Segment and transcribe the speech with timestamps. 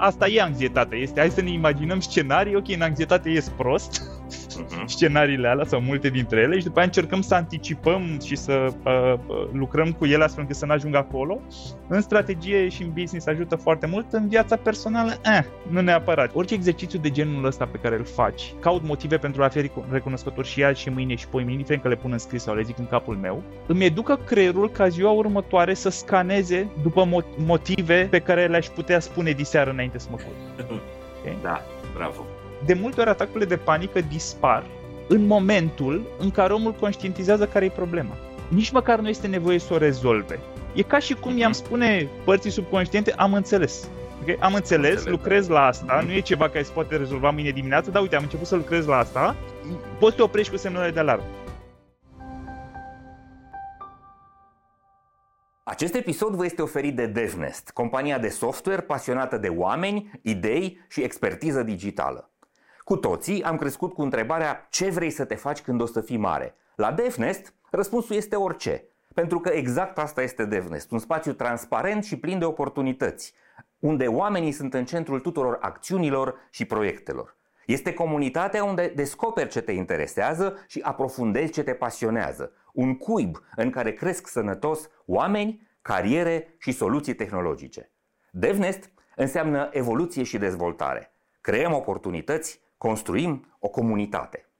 [0.00, 0.96] asta e anxietate.
[0.96, 4.02] Este, hai să ne imaginăm scenarii, ok, în anxietate ies prost,
[4.58, 4.84] uh-huh.
[4.84, 8.52] scenariile alea sau multe dintre ele și după aia încercăm să anticipăm și să
[8.84, 11.40] uh, uh, lucrăm cu ele astfel încât să nu ajungă acolo.
[11.88, 16.30] În strategie și în business ajută foarte mult, în viața personală, eh, nu neapărat.
[16.34, 20.44] Orice exercițiu de genul ăsta pe care îl faci, caut motive pentru a fi recunoscător
[20.44, 22.78] și azi și mâine și poi mâine, că le pun în scris sau le zic
[22.78, 28.46] în capul meu, îmi educă creierul ca ziua următoare să scaneze după motive pe care
[28.46, 30.70] le-aș putea spune diseară înainte să mă culc.
[31.20, 31.38] Okay?
[31.42, 31.62] Da,
[31.94, 34.66] bravo de multe ori atacurile de panică dispar
[35.08, 38.16] în momentul în care omul conștientizează care e problema.
[38.48, 40.38] Nici măcar nu este nevoie să o rezolve.
[40.74, 43.88] E ca și cum i-am spune părții subconștiente, am înțeles.
[44.22, 44.36] Okay?
[44.40, 45.54] Am înțeles, înțeles lucrez da.
[45.54, 48.46] la asta, nu e ceva care se poate rezolva mâine dimineață, dar uite, am început
[48.46, 49.36] să lucrez la asta,
[49.98, 51.24] poți să te oprești cu semnele de alarmă.
[55.62, 61.02] Acest episod vă este oferit de DevNest, compania de software pasionată de oameni, idei și
[61.02, 62.29] expertiză digitală.
[62.90, 66.16] Cu toții am crescut cu întrebarea ce vrei să te faci când o să fii
[66.16, 66.54] mare.
[66.74, 68.84] La DevNest, răspunsul este orice.
[69.14, 73.34] Pentru că exact asta este DevNest, un spațiu transparent și plin de oportunități,
[73.78, 77.36] unde oamenii sunt în centrul tuturor acțiunilor și proiectelor.
[77.66, 82.52] Este comunitatea unde descoperi ce te interesează și aprofundezi ce te pasionează.
[82.72, 87.90] Un cuib în care cresc sănătos oameni, cariere și soluții tehnologice.
[88.30, 91.12] DevNest înseamnă evoluție și dezvoltare.
[91.40, 94.50] Creăm oportunități Construim o comunitate.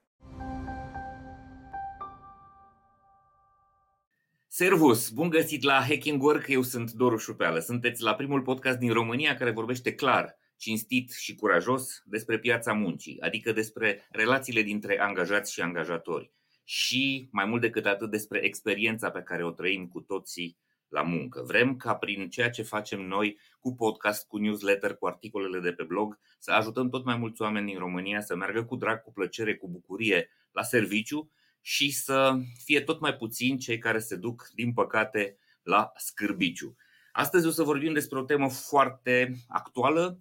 [4.46, 5.10] Servus!
[5.10, 7.58] Bun găsit la Hacking Work, eu sunt Doru Șupeală.
[7.58, 13.20] Sunteți la primul podcast din România care vorbește clar, cinstit și curajos despre piața muncii,
[13.20, 16.32] adică despre relațiile dintre angajați și angajatori
[16.64, 20.58] și, mai mult decât atât, despre experiența pe care o trăim cu toții
[20.90, 21.42] la muncă.
[21.46, 25.82] Vrem ca prin ceea ce facem noi cu podcast, cu newsletter, cu articolele de pe
[25.82, 29.56] blog, să ajutăm tot mai mulți oameni din România să meargă cu drag, cu plăcere,
[29.56, 31.30] cu bucurie la serviciu
[31.60, 36.76] și să fie tot mai puțini cei care se duc, din păcate, la scârbiciu.
[37.12, 40.18] Astăzi o să vorbim despre o temă foarte actuală,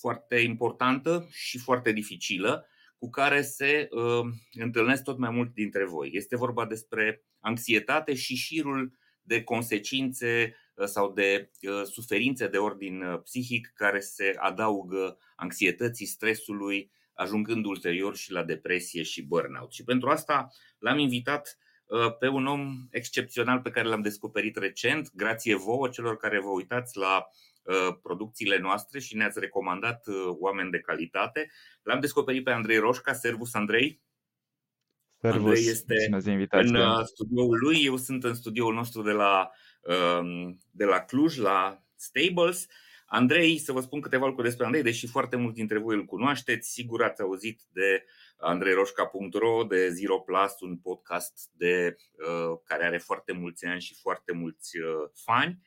[0.00, 2.66] foarte importantă și foarte dificilă,
[2.98, 6.10] cu care se uh, întâlnesc tot mai mult dintre voi.
[6.12, 13.02] Este vorba despre anxietate și șirul de consecințe uh, sau de uh, suferințe de ordin
[13.02, 19.72] uh, psihic care se adaugă anxietății, stresului, ajungând ulterior și la depresie și burnout.
[19.72, 20.48] Și pentru asta
[20.78, 21.58] l-am invitat
[22.18, 26.96] pe un om excepțional pe care l-am descoperit recent, grație vouă celor care vă uitați
[26.96, 27.26] la
[28.02, 30.04] producțiile noastre și ne-ați recomandat
[30.38, 31.50] oameni de calitate.
[31.82, 33.12] L-am descoperit pe Andrei Roșca.
[33.12, 34.00] Servus, Andrei!
[35.20, 35.94] Servus, Andrei este
[36.50, 39.50] în uh, studioul lui, eu sunt în studioul nostru de la,
[40.20, 42.66] um, de la Cluj, la Stables.
[43.06, 46.70] Andrei, să vă spun câteva lucruri despre Andrei, deși foarte mulți dintre voi îl cunoașteți,
[46.70, 48.04] sigur ați auzit de
[48.36, 54.32] andreiroșca.ro, de Zero Plus, un podcast de, uh, care are foarte mulți ani și foarte
[54.32, 55.58] mulți uh, fani.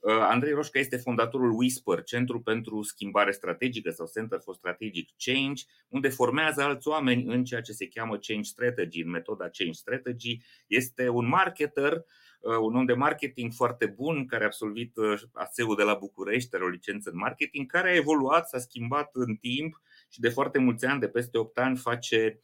[0.00, 5.62] Uh, Andrei Roșca este fondatorul Whisper, Centru pentru Schimbare Strategică sau Center for Strategic Change,
[5.88, 10.38] unde formează alți oameni în ceea ce se cheamă Change Strategy, în metoda Change Strategy.
[10.66, 15.74] Este un marketer, uh, un om de marketing foarte bun, care a absolvit uh, ASEU
[15.74, 19.80] de la București, are o licență în marketing, care a evoluat, s-a schimbat în timp
[20.08, 22.40] și de foarte mulți ani, de peste 8 ani, face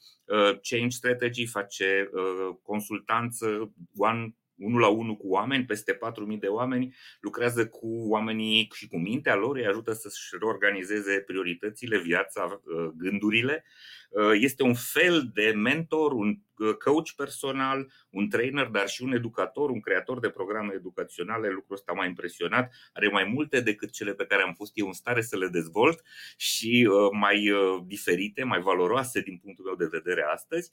[0.63, 2.11] change strategy, face
[2.63, 8.89] consultanță one unul la unul cu oameni, peste 4.000 de oameni, lucrează cu oamenii și
[8.89, 13.65] cu mintea lor, îi ajută să-și reorganizeze prioritățile, viața, uh, gândurile.
[14.11, 19.13] Uh, este un fel de mentor, un uh, coach personal, un trainer, dar și un
[19.13, 21.49] educator, un creator de programe educaționale.
[21.49, 22.73] Lucrul ăsta m-a impresionat.
[22.93, 26.03] Are mai multe decât cele pe care am fost eu în stare să le dezvolt
[26.37, 27.53] și mai
[27.87, 30.73] diferite, mai valoroase din punctul meu de vedere astăzi.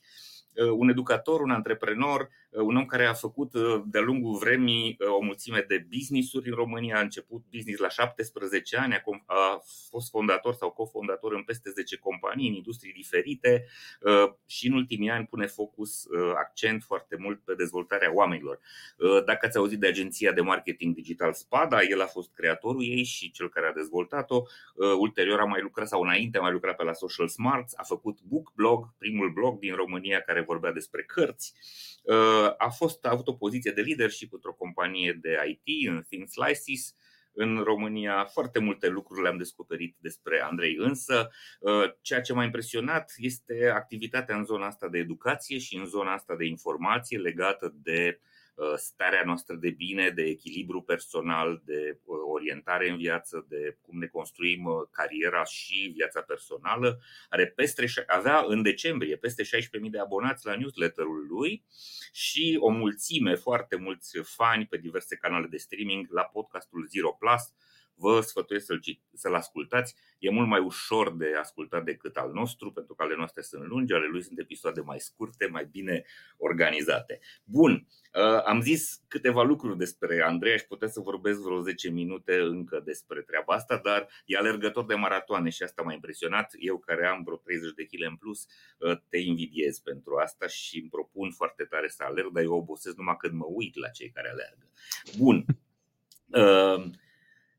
[0.56, 4.96] Uh, un educator, un antreprenor, uh, un om care a făcut uh, de-a lungul vremii
[5.18, 8.94] o mulțime de business-uri în România, a început business la 17 ani,
[9.26, 9.60] a
[9.90, 13.66] fost fondator sau cofondator în peste 10 companii în industrii diferite
[14.46, 16.06] și în ultimii ani pune focus,
[16.36, 18.60] accent foarte mult pe dezvoltarea oamenilor.
[19.24, 23.30] Dacă ați auzit de agenția de marketing digital Spada, el a fost creatorul ei și
[23.30, 24.42] cel care a dezvoltat-o.
[24.98, 28.18] Ulterior a mai lucrat sau înainte a mai lucrat pe la Social Smarts, a făcut
[28.22, 31.54] book blog, primul blog din România care vorbea despre cărți.
[32.02, 36.26] Uh, a, fost, a avut o poziție de leadership într-o companie de IT, în Thin
[36.26, 36.96] Slices,
[37.32, 38.24] în România.
[38.24, 41.30] Foarte multe lucruri le-am descoperit despre Andrei, însă
[41.60, 46.12] uh, ceea ce m-a impresionat este activitatea în zona asta de educație și în zona
[46.12, 48.32] asta de informație legată de uh,
[48.76, 54.06] starea noastră de bine, de echilibru personal, de uh, orientare în viață, de cum ne
[54.06, 57.00] construim cariera și viața personală.
[57.28, 61.64] Are peste, avea în decembrie peste 16.000 de abonați la newsletterul lui
[62.12, 67.52] și o mulțime, foarte mulți fani pe diverse canale de streaming la podcastul Zero Plus
[67.96, 68.80] vă sfătuiesc să-l,
[69.12, 69.94] să-l ascultați.
[70.18, 73.92] E mult mai ușor de ascultat decât al nostru, pentru că ale noastre sunt lungi,
[73.92, 76.04] ale lui sunt episoade mai scurte, mai bine
[76.36, 77.20] organizate.
[77.44, 82.38] Bun, uh, am zis câteva lucruri despre Andrei, aș putea să vorbesc vreo 10 minute
[82.38, 86.54] încă despre treaba asta, dar e alergător de maratoane și asta m-a impresionat.
[86.58, 88.46] Eu care am vreo 30 de kg în plus,
[88.78, 92.96] uh, te invidiez pentru asta și îmi propun foarte tare să alerg, dar eu obosesc
[92.96, 94.70] numai când mă uit la cei care alergă.
[95.18, 95.44] Bun.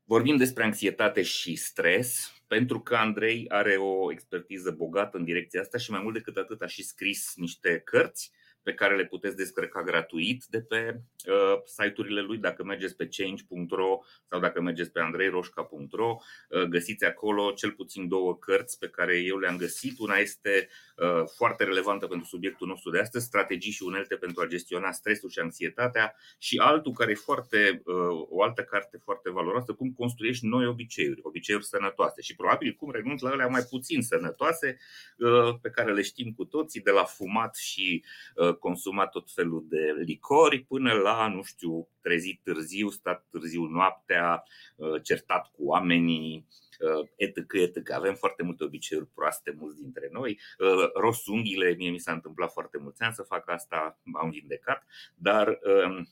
[0.06, 5.60] Uh, Vorbim despre anxietate și stres, pentru că Andrei are o expertiză bogată în direcția
[5.60, 8.32] asta și mai mult decât atât a și scris niște cărți
[8.66, 12.38] pe care le puteți descărca gratuit de pe uh, site-urile lui.
[12.38, 13.98] Dacă mergeți pe change.ro
[14.28, 16.16] sau dacă mergeți pe andreiroșca.ro,
[16.48, 19.98] uh, găsiți acolo cel puțin două cărți pe care eu le-am găsit.
[19.98, 24.46] Una este uh, foarte relevantă pentru subiectul nostru de astăzi, strategii și unelte pentru a
[24.46, 29.72] gestiona stresul și anxietatea și altul care e foarte, uh, o altă carte foarte valoroasă,
[29.72, 34.78] cum construiești noi obiceiuri, obiceiuri sănătoase și probabil cum renunți la alea mai puțin sănătoase
[35.18, 38.04] uh, pe care le știm cu toții, de la fumat și
[38.34, 44.42] uh, consumat tot felul de licori până la, nu știu, trezit târziu, stat târziu noaptea,
[44.76, 46.46] uh, certat cu oamenii,
[46.80, 47.90] uh, etc, etc.
[47.90, 50.40] Avem foarte multe obiceiuri proaste, mulți dintre noi.
[50.58, 54.86] Uh, ros unghiile, mie mi s-a întâmplat foarte mulți ani să fac asta, m-am vindecat,
[55.14, 56.08] dar um,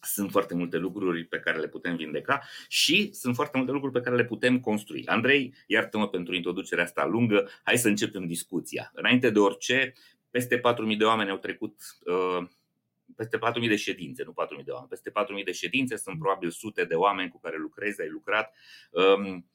[0.00, 4.00] sunt foarte multe lucruri pe care le putem vindeca și sunt foarte multe lucruri pe
[4.00, 5.06] care le putem construi.
[5.06, 8.90] Andrei, iartă-mă pentru introducerea asta lungă, hai să începem discuția.
[8.94, 9.92] Înainte de orice,
[10.30, 12.48] peste 4.000 de oameni au trecut, uh,
[13.16, 16.84] peste 4.000 de ședințe, nu 4.000 de oameni, peste 4.000 de ședințe, sunt probabil sute
[16.84, 18.54] de oameni cu care lucrezi, ai lucrat.
[18.90, 19.46] Um,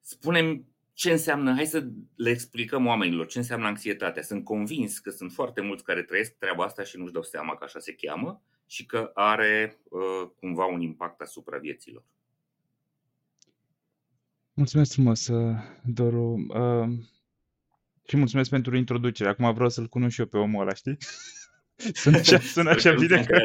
[0.00, 4.22] spunem ce înseamnă, hai să le explicăm oamenilor ce înseamnă anxietatea.
[4.22, 7.64] Sunt convins că sunt foarte mulți care trăiesc treaba asta și nu-și dau seama că
[7.64, 12.04] așa se cheamă și că are uh, cumva un impact asupra vieților.
[14.52, 16.46] Mulțumesc frumos, uh, Doru.
[16.48, 16.88] Uh,
[18.06, 19.28] și mulțumesc pentru introducere.
[19.28, 20.96] Acum vreau să-l cunosc și eu pe omul ăla, știi?
[21.92, 23.38] Sună așa, sună așa bine că...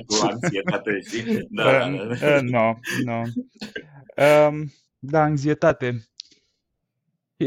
[1.49, 2.41] Da, da, da.
[2.41, 3.23] Nu, nu.
[4.99, 6.05] Da, anxietate.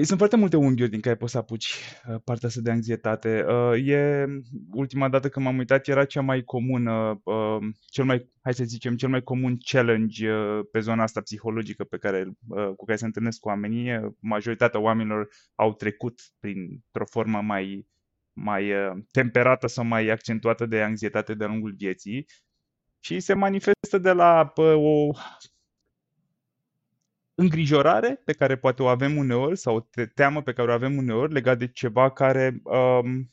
[0.02, 1.75] Sunt foarte multe unghiuri din care poți să apuci
[2.08, 3.44] uh, partea asta de anxietate.
[3.49, 4.26] Uh, e,
[4.73, 7.58] ultima dată când m-am uitat, era cea mai comună, uh,
[7.91, 10.29] cel mai, hai să zicem, cel mai comun challenge
[10.73, 12.25] pe zona asta psihologică pe care,
[12.76, 14.14] cu care se întâlnesc oamenii.
[14.20, 17.87] Majoritatea oamenilor au trecut printr-o formă mai,
[18.32, 18.73] mai
[19.11, 22.26] temperată sau mai accentuată de anxietate de-a lungul vieții
[23.00, 25.11] și se manifestă de la o
[27.34, 31.32] îngrijorare pe care poate o avem uneori sau o teamă pe care o avem uneori
[31.32, 33.31] legat de ceva care um,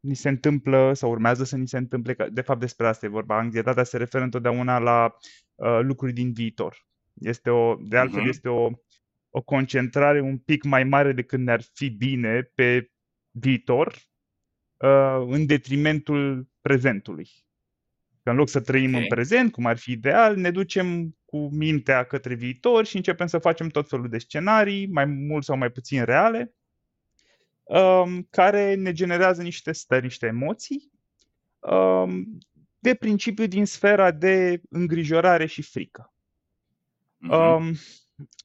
[0.00, 2.16] ni se întâmplă sau urmează să ni se întâmple.
[2.32, 3.38] De fapt, despre asta e vorba.
[3.38, 5.16] Anxietatea se referă întotdeauna la
[5.54, 6.76] uh, lucruri din viitor.
[7.14, 8.28] Este o, de altfel, uh-huh.
[8.28, 8.70] este o,
[9.30, 12.90] o concentrare un pic mai mare decât ne-ar fi bine pe
[13.30, 13.94] viitor,
[14.76, 17.28] uh, în detrimentul prezentului.
[18.24, 19.00] Că în loc să trăim okay.
[19.00, 23.38] în prezent, cum ar fi ideal, ne ducem cu mintea către viitor și începem să
[23.38, 26.54] facem tot felul de scenarii, mai mult sau mai puțin reale,
[27.62, 30.90] um, care ne generează niște stări, niște emoții,
[31.58, 32.38] um,
[32.78, 36.12] de principiu din sfera de îngrijorare și frică.
[37.28, 37.70] Uh-huh.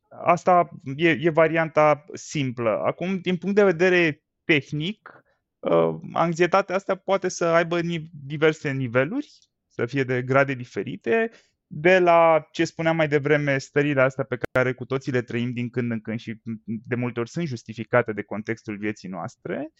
[0.09, 2.81] Asta e, e varianta simplă.
[2.85, 5.23] Acum, din punct de vedere tehnic,
[5.59, 7.79] uh, anxietatea asta poate să aibă
[8.25, 11.31] diverse niveluri, să fie de grade diferite
[11.67, 15.69] de la ce spuneam mai devreme, stările astea pe care cu toții le trăim din
[15.69, 19.71] când în când și de multe ori sunt justificate de contextul vieții noastre,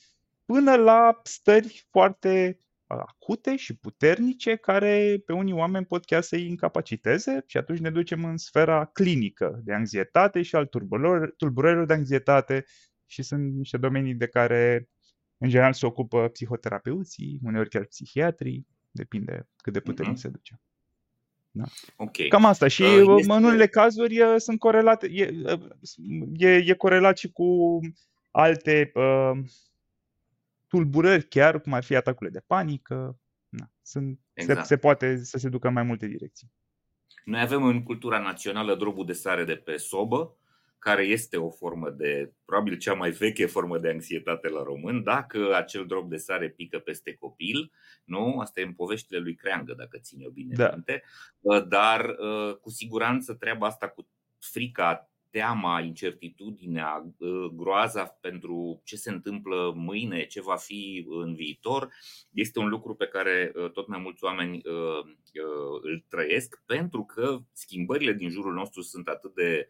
[0.45, 7.43] până la stări foarte acute și puternice care pe unii oameni pot chiar să-i incapaciteze
[7.45, 10.65] și atunci ne ducem în sfera clinică de anxietate și al
[11.37, 12.65] tulburărilor de anxietate
[13.05, 14.89] și sunt niște domenii de care
[15.37, 20.21] în general se ocupă psihoterapeuții, uneori chiar psihiatrii, depinde cât de puternic uh-huh.
[20.21, 20.59] se duce.
[21.51, 21.63] Da.
[21.95, 22.27] Okay.
[22.27, 22.67] Cam asta.
[22.67, 23.33] Și uh, este...
[23.33, 25.59] în unele cazuri uh, sunt corelate, e, uh,
[26.37, 27.79] e, e corelat și cu
[28.31, 29.39] alte uh,
[30.67, 33.19] tulburări chiar, cum ar fi atacurile de panică.
[33.49, 33.69] Da.
[33.81, 34.59] Sunt, exact.
[34.59, 36.51] se, se poate să se ducă în mai multe direcții.
[37.25, 40.37] Noi avem în cultura națională drobul de sare de pe sobă
[40.79, 45.55] care este o formă de, probabil cea mai veche formă de anxietate la român, dacă
[45.55, 47.71] acel drop de sare pică peste copil,
[48.03, 48.39] nu?
[48.39, 50.71] Asta e în poveștile lui Creangă, dacă ține o bine da.
[50.73, 51.03] minte,
[51.67, 52.15] dar
[52.61, 54.07] cu siguranță treaba asta cu
[54.39, 61.89] frica teama, incertitudinea, ă, groaza pentru ce se întâmplă mâine, ce va fi în viitor,
[62.31, 65.03] este un lucru pe care ă, tot mai mulți oameni ă,
[65.81, 69.67] îl trăiesc pentru că schimbările din jurul nostru sunt atât de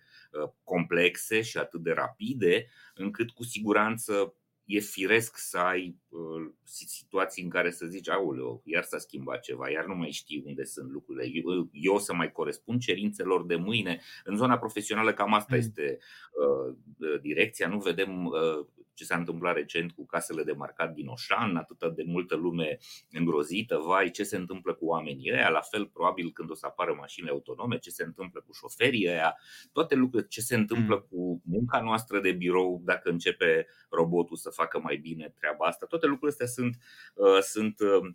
[0.63, 4.33] complexe și atât de rapide încât cu siguranță
[4.69, 9.69] e firesc să ai uh, situații în care să zici, aoleo, iar s-a schimbat ceva,
[9.69, 11.29] iar nu mai știi unde sunt lucrurile.
[11.33, 14.01] Eu, eu să mai corespund cerințelor de mâine.
[14.23, 15.59] În zona profesională cam asta mm.
[15.59, 16.75] este uh,
[17.21, 17.67] direcția.
[17.67, 18.65] Nu vedem uh,
[18.99, 22.77] ce s-a întâmplat recent cu casele de marcat din Oșan, atât de multă lume
[23.11, 26.95] îngrozită, vai, ce se întâmplă cu oamenii ăia, la fel probabil când o să apară
[26.99, 29.37] mașinile autonome, ce se întâmplă cu șoferii ăia,
[29.71, 31.05] toate lucrurile, ce se întâmplă mm.
[31.09, 36.05] cu munca noastră de birou dacă începe robotul să facă mai bine treaba asta, toate
[36.05, 36.77] lucrurile astea sunt,
[37.13, 38.13] uh, sunt uh,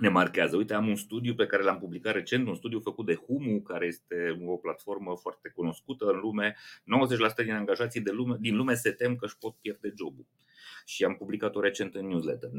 [0.00, 0.56] ne marchează.
[0.56, 3.86] Uite, am un studiu pe care l-am publicat recent, un studiu făcut de Humu, care
[3.86, 6.56] este o platformă foarte cunoscută în lume.
[7.40, 10.26] 90% din angajații de lume, din lume se tem că își pot pierde jobul
[10.84, 12.48] și am publicat-o recent în newsletter.
[12.48, 12.52] 90%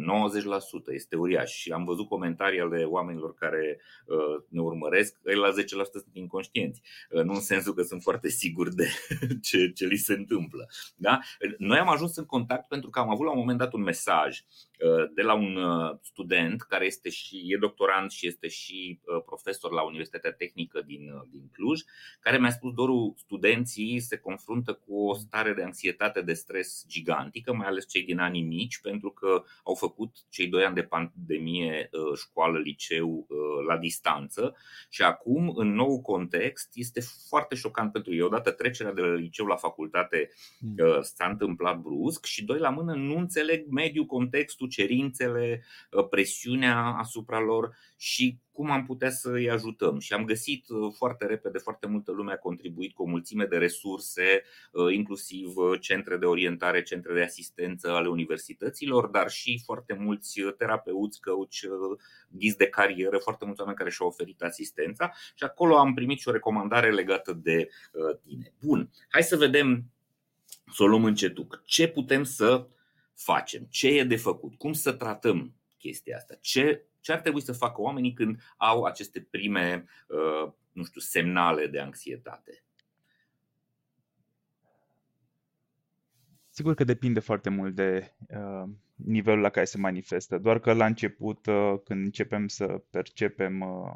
[0.93, 5.53] este uriaș și am văzut comentarii ale oamenilor care uh, ne urmăresc, ei la 10%
[5.91, 6.81] sunt inconștienți.
[7.09, 8.87] Uh, nu în sensul că sunt foarte siguri de
[9.47, 10.69] ce, ce li se întâmplă.
[10.95, 11.19] Da?
[11.57, 14.39] Noi am ajuns în contact pentru că am avut la un moment dat un mesaj
[14.39, 14.45] uh,
[15.13, 15.59] de la un
[16.01, 21.49] student care este și e doctorant și este și profesor la Universitatea Tehnică din, din
[21.51, 21.81] Cluj,
[22.19, 27.53] care mi-a spus, Doru, studenții se confruntă cu o stare de anxietate, de stres gigantică,
[27.53, 31.89] mai ales cei din anii mici, pentru că au făcut cei doi ani de pandemie
[31.91, 34.55] uh, școală, liceu uh, la distanță
[34.89, 38.21] și acum, în nou context, este foarte șocant pentru ei.
[38.21, 40.75] Odată trecerea de la liceu la facultate mm.
[40.77, 45.63] uh, s-a întâmplat brusc și doi la mână nu înțeleg mediul, contextul, cerințele,
[46.09, 49.99] presiunea asupra lor și cum am putea să îi ajutăm.
[49.99, 53.57] Și am găsit uh, foarte repede, foarte multă lume a contribuit cu o mulțime de
[53.57, 59.93] resurse, uh, inclusiv uh, centre de orientare, centre de asistență ale universităților, dar și foarte
[59.93, 65.77] mulți terapeuți, coach, ghizi de carieră, foarte mulți oameni care și-au oferit asistența și acolo
[65.77, 67.69] am primit și o recomandare legată de
[68.23, 68.53] tine.
[68.59, 69.83] Bun, hai să vedem,
[70.73, 71.61] să o luăm încetuc.
[71.65, 72.67] Ce putem să
[73.13, 73.67] facem?
[73.69, 74.55] Ce e de făcut?
[74.55, 76.37] Cum să tratăm chestia asta?
[76.41, 81.67] Ce ce ar trebui să facă oamenii când au aceste prime, uh, nu știu, semnale
[81.67, 82.63] de anxietate?
[86.49, 90.37] Sigur că depinde foarte mult de uh, nivelul la care se manifestă.
[90.37, 93.93] Doar că la început, uh, când începem să percepem uh,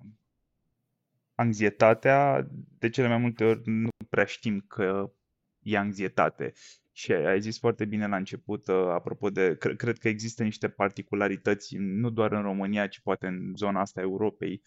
[1.35, 2.47] anxietatea,
[2.79, 5.11] de cele mai multe ori nu prea știm că
[5.59, 6.53] e anxietate.
[6.97, 10.69] Și ai zis foarte bine la început, uh, apropo de, cre- cred că există niște
[10.69, 14.61] particularități, nu doar în România, ci poate în zona asta a Europei.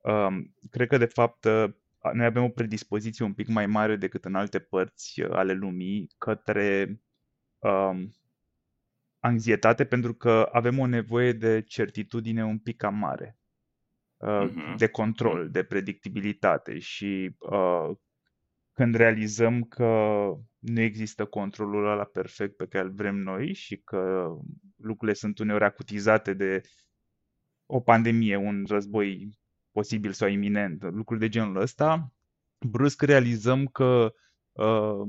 [0.00, 1.64] Um, cred că, de fapt, uh,
[2.12, 6.08] noi avem o predispoziție un pic mai mare decât în alte părți uh, ale lumii
[6.18, 7.00] către
[7.58, 8.14] um,
[9.18, 13.38] anxietate, pentru că avem o nevoie de certitudine un pic cam mare,
[14.16, 14.76] uh, uh-huh.
[14.76, 17.90] de control, de predictibilitate și uh,
[18.74, 19.84] când realizăm că
[20.58, 24.30] nu există controlul ăla perfect pe care îl vrem noi și că
[24.76, 26.62] lucrurile sunt uneori acutizate de
[27.66, 29.38] o pandemie, un război
[29.72, 32.12] posibil sau iminent, lucruri de genul ăsta,
[32.58, 34.14] brusc realizăm că
[34.52, 35.08] uh,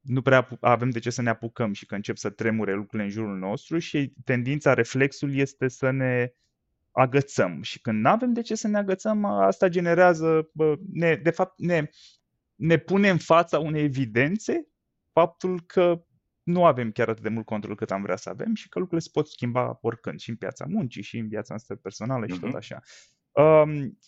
[0.00, 3.10] nu prea avem de ce să ne apucăm și că încep să tremure lucrurile în
[3.10, 6.32] jurul nostru și tendința, reflexul este să ne
[6.90, 7.62] agățăm.
[7.62, 10.50] Și când nu avem de ce să ne agățăm, asta generează,
[10.92, 11.90] ne, de fapt, ne
[12.54, 14.66] ne pune în fața unei evidențe
[15.12, 16.04] faptul că
[16.42, 19.06] nu avem chiar atât de mult control cât am vrea să avem și că lucrurile
[19.06, 22.40] se pot schimba oricând, și în piața muncii, și în viața noastră personală și uh-huh.
[22.40, 22.56] tot mhm.
[22.56, 22.80] așa.
[23.32, 23.98] Um,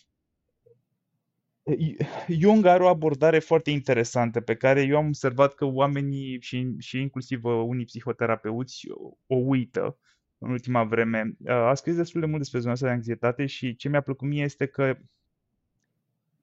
[2.28, 7.00] Jung are o abordare foarte interesantă pe care eu am observat că oamenii și, și
[7.00, 8.88] inclusiv uh, unii psihoterapeuți
[9.26, 9.98] o uită
[10.38, 11.36] în ultima vreme.
[11.38, 14.28] Uh, a scris destul de mult despre zona asta de anxietate și ce mi-a plăcut
[14.28, 14.98] mie este că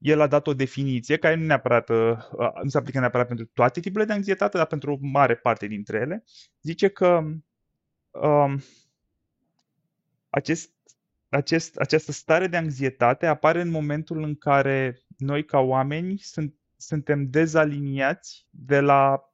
[0.04, 2.18] el a dat o definiție care nu, neapărat, uh,
[2.64, 5.98] nu se aplică neapărat pentru toate tipurile de anxietate, dar pentru o mare parte dintre
[5.98, 6.24] ele.
[6.62, 7.24] Zice că
[8.12, 8.62] um,
[10.30, 10.72] acest,
[11.30, 17.30] acest, această stare de anxietate apare în momentul în care noi, ca oameni, sunt, suntem
[17.30, 19.34] dezaliniați de la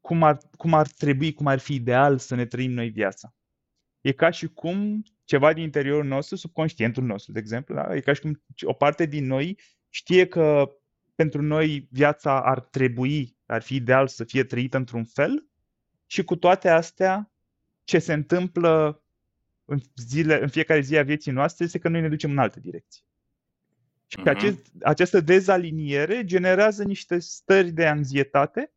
[0.00, 3.34] cum ar, cum ar trebui, cum ar fi ideal să ne trăim noi viața.
[4.00, 7.94] E ca și cum ceva din interiorul nostru, subconștientul nostru, de exemplu, da?
[7.94, 10.70] e ca și cum o parte din noi știe că
[11.14, 15.46] pentru noi viața ar trebui ar fi ideal să fie trăită într-un fel
[16.06, 17.32] și cu toate astea,
[17.84, 19.02] ce se întâmplă
[19.64, 22.60] în, zile, în fiecare zi a vieții noastre este că noi ne ducem în altă
[22.60, 23.02] direcție.
[24.06, 24.30] Și uh-huh.
[24.30, 28.72] acest, această dezaliniere generează niște stări de anxietate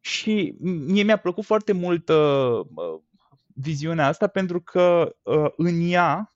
[0.00, 2.60] și mie mi-a plăcut foarte mult uh,
[3.54, 6.34] viziunea asta pentru că uh, în ea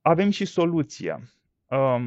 [0.00, 1.20] avem și soluția.
[1.66, 2.06] Uh,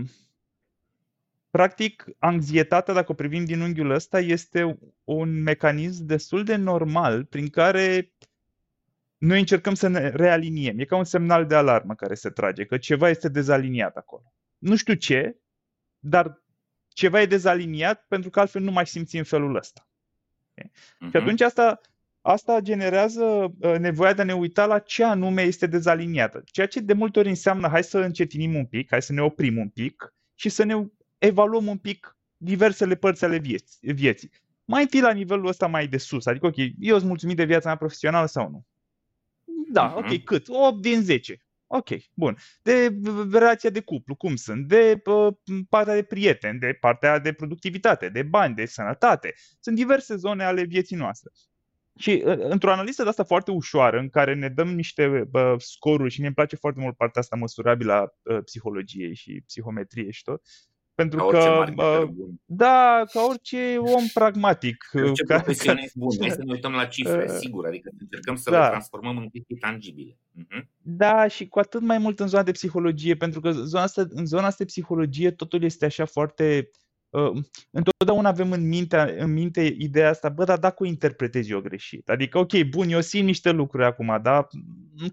[1.50, 7.50] practic, anxietatea, dacă o privim din unghiul ăsta, este un mecanism destul de normal prin
[7.50, 8.14] care
[9.18, 10.80] noi încercăm să ne realiniem.
[10.80, 14.34] E ca un semnal de alarmă care se trage, că ceva este dezaliniat acolo.
[14.58, 15.38] Nu știu ce,
[16.00, 16.44] dar
[16.88, 19.88] ceva e dezaliniat pentru că altfel nu mai simți în felul ăsta.
[20.52, 20.72] Okay?
[20.72, 21.10] Uh-huh.
[21.10, 21.82] Și atunci asta,
[22.27, 23.24] asta generează
[23.60, 26.44] uh, nevoia de a ne uita la ce anume este dezaliniată.
[26.46, 29.58] Ceea ce de multe ori înseamnă hai să încetinim un pic, hai să ne oprim
[29.58, 30.86] un pic și să ne
[31.17, 33.38] evaluăm un pic diversele părți ale
[33.82, 34.32] vieții.
[34.65, 37.67] Mai întâi la nivelul ăsta mai de sus, adică ok, eu sunt mulțumit de viața
[37.67, 38.65] mea profesională sau nu?
[39.72, 39.98] Da, uh-huh.
[39.98, 40.46] ok, cât?
[40.50, 41.46] 8 din 10.
[41.67, 42.38] Ok, bun.
[42.62, 42.98] De
[43.32, 44.67] relația de cuplu, cum sunt?
[44.67, 45.34] De uh,
[45.70, 49.34] partea de prieteni, de partea de productivitate, de bani, de sănătate.
[49.60, 51.32] Sunt diverse zone ale vieții noastre.
[52.00, 56.12] Și uh, într-o analiză de asta foarte ușoară, în care ne dăm niște uh, scoruri
[56.12, 60.42] și mi-e place foarte mult partea asta măsurabilă a uh, psihologiei și psihometriei și tot,
[60.96, 62.10] pentru ca că, uh,
[62.46, 64.90] da, ca orice om pragmatic.
[64.94, 68.36] Orice ca, profesionist ca, bun, noi să ne uităm la cifre, uh, sigur, adică încercăm
[68.36, 68.64] să da.
[68.64, 70.18] le transformăm în chestii tangibile.
[70.40, 70.64] Uh-huh.
[70.78, 74.25] Da, și cu atât mai mult în zona de psihologie, pentru că zona asta, în
[74.25, 76.70] zona asta de psihologie totul este așa foarte...
[76.72, 76.84] Uh,
[77.72, 82.10] întotdeauna avem în minte, în minte ideea asta, bă, dar dacă o interpretezi eu greșit.
[82.10, 84.48] Adică, ok, bun, eu simt niște lucruri acum, dar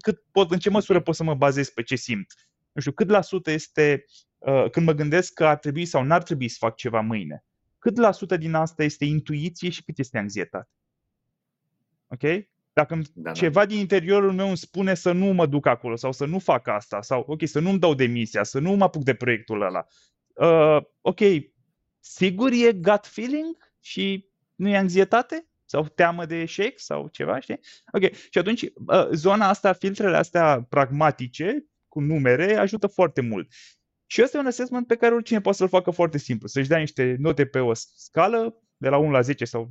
[0.01, 2.33] cât pot, în ce măsură pot să mă bazez pe ce simt?
[2.71, 4.05] Nu știu, cât la sută este
[4.43, 7.43] Uh, când mă gândesc că ar trebui sau n-ar trebui să fac ceva mâine,
[7.79, 10.69] cât la sută din asta este intuiție și cât este anxietate?
[12.07, 12.21] Ok?
[12.73, 13.31] Dacă da, da.
[13.31, 16.67] ceva din interiorul meu îmi spune să nu mă duc acolo sau să nu fac
[16.67, 19.85] asta sau, ok, să nu-mi dau demisia, să nu mă apuc de proiectul ăla,
[20.33, 21.19] uh, ok,
[22.03, 25.47] sigur e gut feeling și nu e anxietate?
[25.65, 27.59] Sau teamă de eșec sau ceva, știi?
[27.91, 33.51] Ok, și atunci uh, zona asta, filtrele astea pragmatice, cu numere, ajută foarte mult.
[34.05, 36.47] Și ăsta e un assessment pe care oricine poate să-l facă foarte simplu.
[36.47, 39.69] Să-și dea niște note pe o scală, de la 1 la 10 sau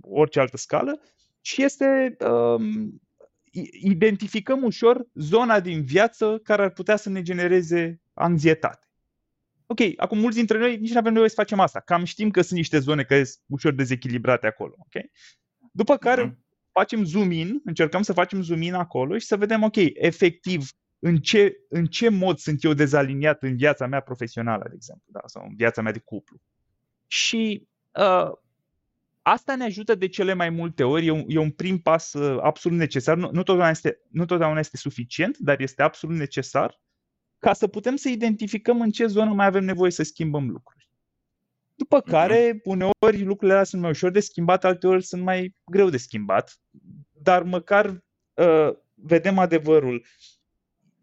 [0.00, 1.00] orice altă scală,
[1.40, 3.00] și este um,
[3.80, 8.85] identificăm ușor zona din viață care ar putea să ne genereze anxietate.
[9.66, 11.80] Ok, acum mulți dintre noi nici nu avem nevoie să facem asta.
[11.80, 14.74] Cam știm că sunt niște zone care sunt ușor dezechilibrate acolo.
[14.78, 15.10] Okay?
[15.72, 16.70] După care uh-huh.
[16.72, 21.16] facem zoom in, încercăm să facem zoom in acolo și să vedem, ok, efectiv, în
[21.16, 25.20] ce, în ce mod sunt eu dezaliniat în viața mea profesională, de exemplu, da?
[25.24, 26.40] sau în viața mea de cuplu.
[27.06, 28.32] Și uh,
[29.22, 32.38] asta ne ajută de cele mai multe ori, e un, e un prim pas uh,
[32.42, 36.80] absolut necesar, nu, nu, totdeauna este, nu totdeauna este suficient, dar este absolut necesar
[37.38, 40.88] ca să putem să identificăm în ce zonă mai avem nevoie să schimbăm lucruri.
[41.74, 42.10] După mhm.
[42.10, 46.60] care, uneori lucrurile alea sunt mai ușor de schimbat, alteori sunt mai greu de schimbat,
[47.12, 50.04] dar măcar uh, vedem adevărul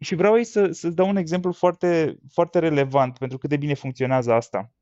[0.00, 3.74] și vreau aici să, să dau un exemplu foarte, foarte relevant pentru cât de bine
[3.74, 4.72] funcționează asta.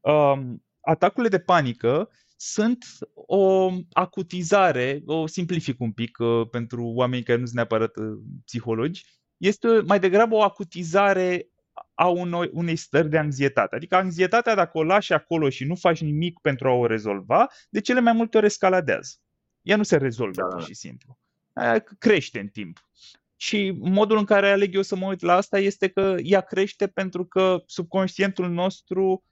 [0.00, 7.38] Um, atacurile de panică sunt o acutizare, o simplific un pic uh, pentru oameni care
[7.38, 9.04] nu sunt neapărat uh, psihologi,
[9.38, 11.48] este mai degrabă o acutizare
[11.94, 13.74] a unui, unei stări de anxietate.
[13.74, 17.80] Adică anxietatea, dacă o lași acolo și nu faci nimic pentru a o rezolva, de
[17.80, 19.14] cele mai multe ori escaladează.
[19.62, 20.46] Ea nu se rezolvă da.
[20.46, 21.18] pur și simplu.
[21.52, 22.88] Aia crește în timp.
[23.36, 26.86] Și modul în care aleg eu să mă uit la asta este că ea crește
[26.86, 29.24] pentru că subconștientul nostru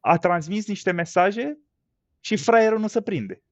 [0.00, 1.58] a transmis niște mesaje
[2.20, 3.42] și fraierul nu se prinde.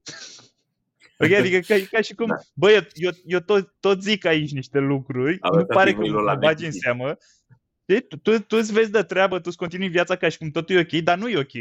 [1.19, 1.39] Okay?
[1.39, 2.35] Adică ca, ca și cum, da.
[2.53, 6.35] băi, eu, eu, eu tot, tot zic aici niște lucruri, Am nu pare că mă
[6.39, 7.17] bagi în seamă.
[7.85, 10.75] Tu, tu, tu îți vezi de treabă, tu îți continui viața ca și cum totul
[10.75, 11.51] e ok, dar nu e ok.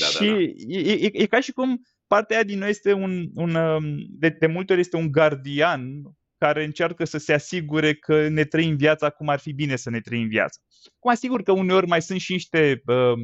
[0.00, 0.40] Da, și da, da.
[0.40, 4.28] E, e, e ca și cum partea aia din noi este un, un um, de,
[4.28, 6.02] de multe ori este un gardian
[6.38, 10.00] care încearcă să se asigure că ne trăim viața cum ar fi bine să ne
[10.00, 10.60] trăim viața.
[10.98, 13.18] Cum asigur că uneori mai sunt și niște uh, uh,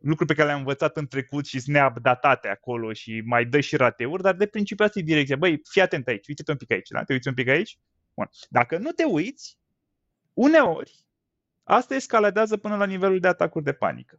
[0.00, 3.76] lucruri pe care le-am învățat în trecut și sunt neabdatate acolo și mai dă și
[3.76, 5.36] rateuri, dar de principiu asta e direcția.
[5.36, 7.04] Băi, fii atent aici, uite-te un pic aici, da?
[7.04, 7.78] te uiți un pic aici?
[8.14, 8.30] Bun.
[8.48, 9.58] Dacă nu te uiți,
[10.34, 10.92] uneori,
[11.62, 14.18] asta escaladează până la nivelul de atacuri de panică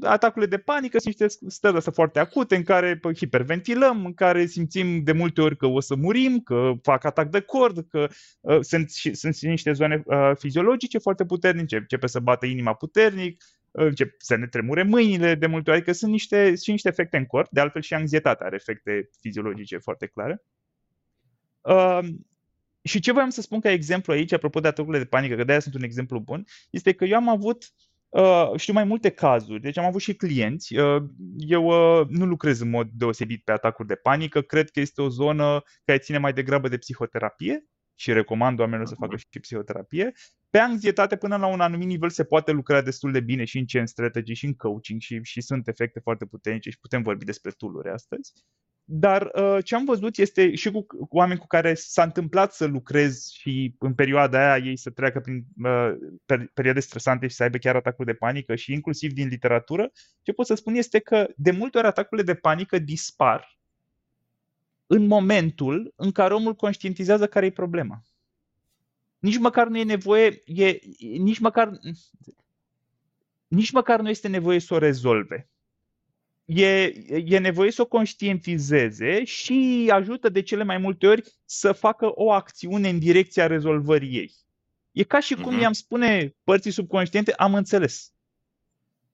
[0.00, 5.02] atacurile de panică sunt niște stări astea foarte acute în care hiperventilăm, în care simțim
[5.02, 8.08] de multe ori că o să murim, că fac atac de cord, că
[8.40, 13.44] uh, sunt, sunt niște zone uh, fiziologice foarte puternice, începe să bată inima puternic,
[13.76, 17.26] încep să ne tremure mâinile de multe ori, că sunt niște, și niște efecte în
[17.26, 20.42] corp, de altfel și anxietatea are efecte fiziologice foarte clare.
[21.60, 21.98] Uh,
[22.82, 25.60] și ce voiam să spun ca exemplu aici, apropo de atacurile de panică, că de-aia
[25.60, 27.72] sunt un exemplu bun, este că eu am avut
[28.14, 30.76] Uh, știu mai multe cazuri, deci am avut și clienți.
[30.76, 31.02] Uh,
[31.38, 35.08] eu uh, nu lucrez în mod deosebit pe atacuri de panică, cred că este o
[35.08, 40.12] zonă care ține mai degrabă de psihoterapie și recomand oamenilor să facă și psihoterapie.
[40.50, 43.64] Pe anxietate, până la un anumit nivel, se poate lucra destul de bine și în
[43.66, 47.50] change strategy și în coaching și, și sunt efecte foarte puternice și putem vorbi despre
[47.50, 48.32] tool astăzi.
[48.86, 52.64] Dar uh, ce am văzut este și cu, cu oameni cu care s-a întâmplat să
[52.64, 55.94] lucrez și în perioada aia ei să treacă prin uh,
[56.54, 59.90] perioade stresante și să aibă chiar atacuri de panică și inclusiv din literatură,
[60.22, 63.58] ce pot să spun este că de multe ori atacurile de panică dispar
[64.94, 68.02] în momentul în care omul conștientizează care e problema.
[69.18, 71.70] Nici măcar nu e nevoie, e, nici măcar
[73.46, 75.48] nici măcar nu este nevoie să o rezolve
[76.44, 76.92] e,
[77.24, 82.32] e nevoie să o conștientizeze și ajută de cele mai multe ori să facă o
[82.32, 84.32] acțiune în direcția rezolvării ei.
[84.92, 85.60] E ca și cum uh-huh.
[85.60, 88.12] i-am spune părții subconștiente, am înțeles.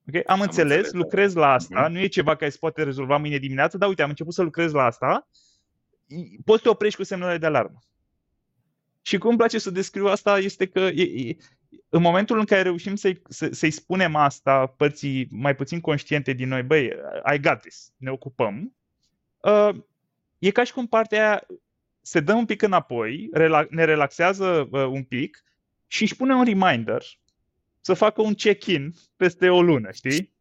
[0.09, 0.23] Okay?
[0.27, 0.99] Am, am înțeles, înțeles, da.
[0.99, 1.93] lucrez la asta, uh-huh.
[1.93, 4.73] nu e ceva care se poate rezolva mâine dimineață, dar uite, am început să lucrez
[4.73, 5.29] la asta,
[6.45, 7.79] poți să te oprești cu semnele de alarmă.
[9.03, 11.37] Și cum îmi place să descriu asta este că e,
[11.89, 16.49] în momentul în care reușim să-i, să, să-i spunem asta părții mai puțin conștiente din
[16.49, 16.93] noi, băi,
[17.35, 18.77] I got this, ne ocupăm,
[19.41, 19.77] uh,
[20.39, 21.47] e ca și cum partea aia
[22.01, 25.45] se dă un pic înapoi, rela- ne relaxează uh, un pic
[25.87, 27.03] și își pune un reminder
[27.81, 30.33] să facă un check-in peste o lună, știi?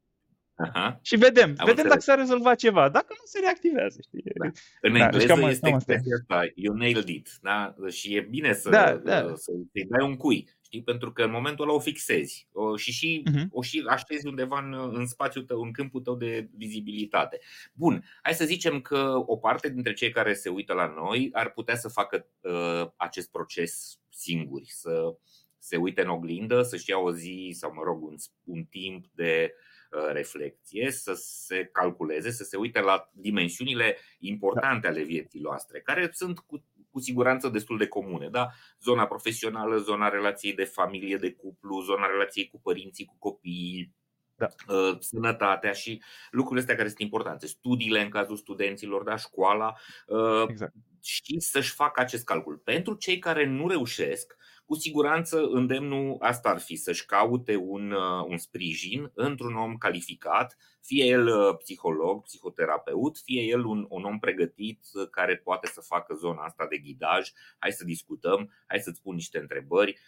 [0.60, 1.00] Aha.
[1.02, 1.90] Și vedem, Am vedem înțeles.
[1.90, 2.90] dacă s-a rezolvat ceva.
[2.90, 4.24] Dacă nu se reactivează, știi?
[4.36, 4.46] Da.
[4.82, 7.76] În da, engleză deci este expresia asta, you nailed it, da?
[7.90, 9.20] Și e bine să, da, da.
[9.28, 9.52] să să
[9.90, 10.50] dai un cui.
[10.62, 10.84] Știi?
[10.84, 13.48] Pentru că în momentul ăla o fixezi o, și, și uh-huh.
[13.52, 17.40] o și aștezi undeva în, în spațiul tău, în câmpul tău de vizibilitate.
[17.74, 21.52] Bun, hai să zicem că o parte dintre cei care se uită la noi ar
[21.52, 25.16] putea să facă uh, acest proces singuri, să
[25.58, 29.54] se uite în oglindă, să-și ia o zi sau, mă rog, un, un timp de
[29.54, 29.69] uh,
[30.12, 36.40] reflecție, să se calculeze, să se uite la dimensiunile importante ale vieții noastre, care sunt
[36.40, 38.30] cu cu siguranță destul de comune.
[38.30, 38.50] Da?
[38.82, 43.94] Zona profesională, zona relației de familie, de cuplu, zona relației cu părinții, cu copiii,
[44.36, 44.48] da.
[44.68, 47.48] Uh, sănătatea și lucrurile astea care sunt importante.
[47.48, 49.74] Studiile în cazul studenților, da, școala
[50.08, 50.74] uh, exact.
[51.02, 52.58] și să-și facă acest calcul.
[52.58, 54.36] Pentru cei care nu reușesc,
[54.70, 60.58] cu siguranță îndemnul asta ar fi să-și caute un, uh, un sprijin într-un om calificat,
[60.82, 65.82] fie el uh, psiholog, psihoterapeut, fie el un, un om pregătit uh, care poate să
[65.82, 67.32] facă zona asta de ghidaj.
[67.60, 70.00] Hai să discutăm, hai să-ți pun niște întrebări.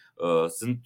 [0.48, 0.80] Sunt,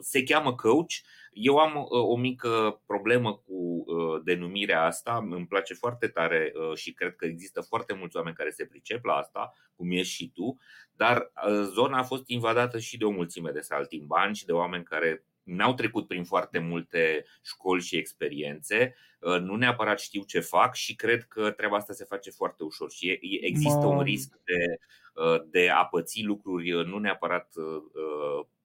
[0.00, 0.92] se cheamă coach.
[1.32, 3.84] Eu am o mică problemă cu
[4.24, 8.66] denumirea asta, îmi place foarte tare și cred că există foarte mulți oameni care se
[8.66, 10.58] pricep la asta, cum ești și tu,
[10.92, 15.24] dar zona a fost invadată și de o mulțime de saltimbani și de oameni care
[15.48, 20.94] n-au trecut prin foarte multe școli și experiențe, uh, nu neapărat știu ce fac și
[20.94, 24.78] cred că treaba asta se face foarte ușor și există un risc de,
[25.22, 27.52] uh, de a păți lucruri uh, nu neapărat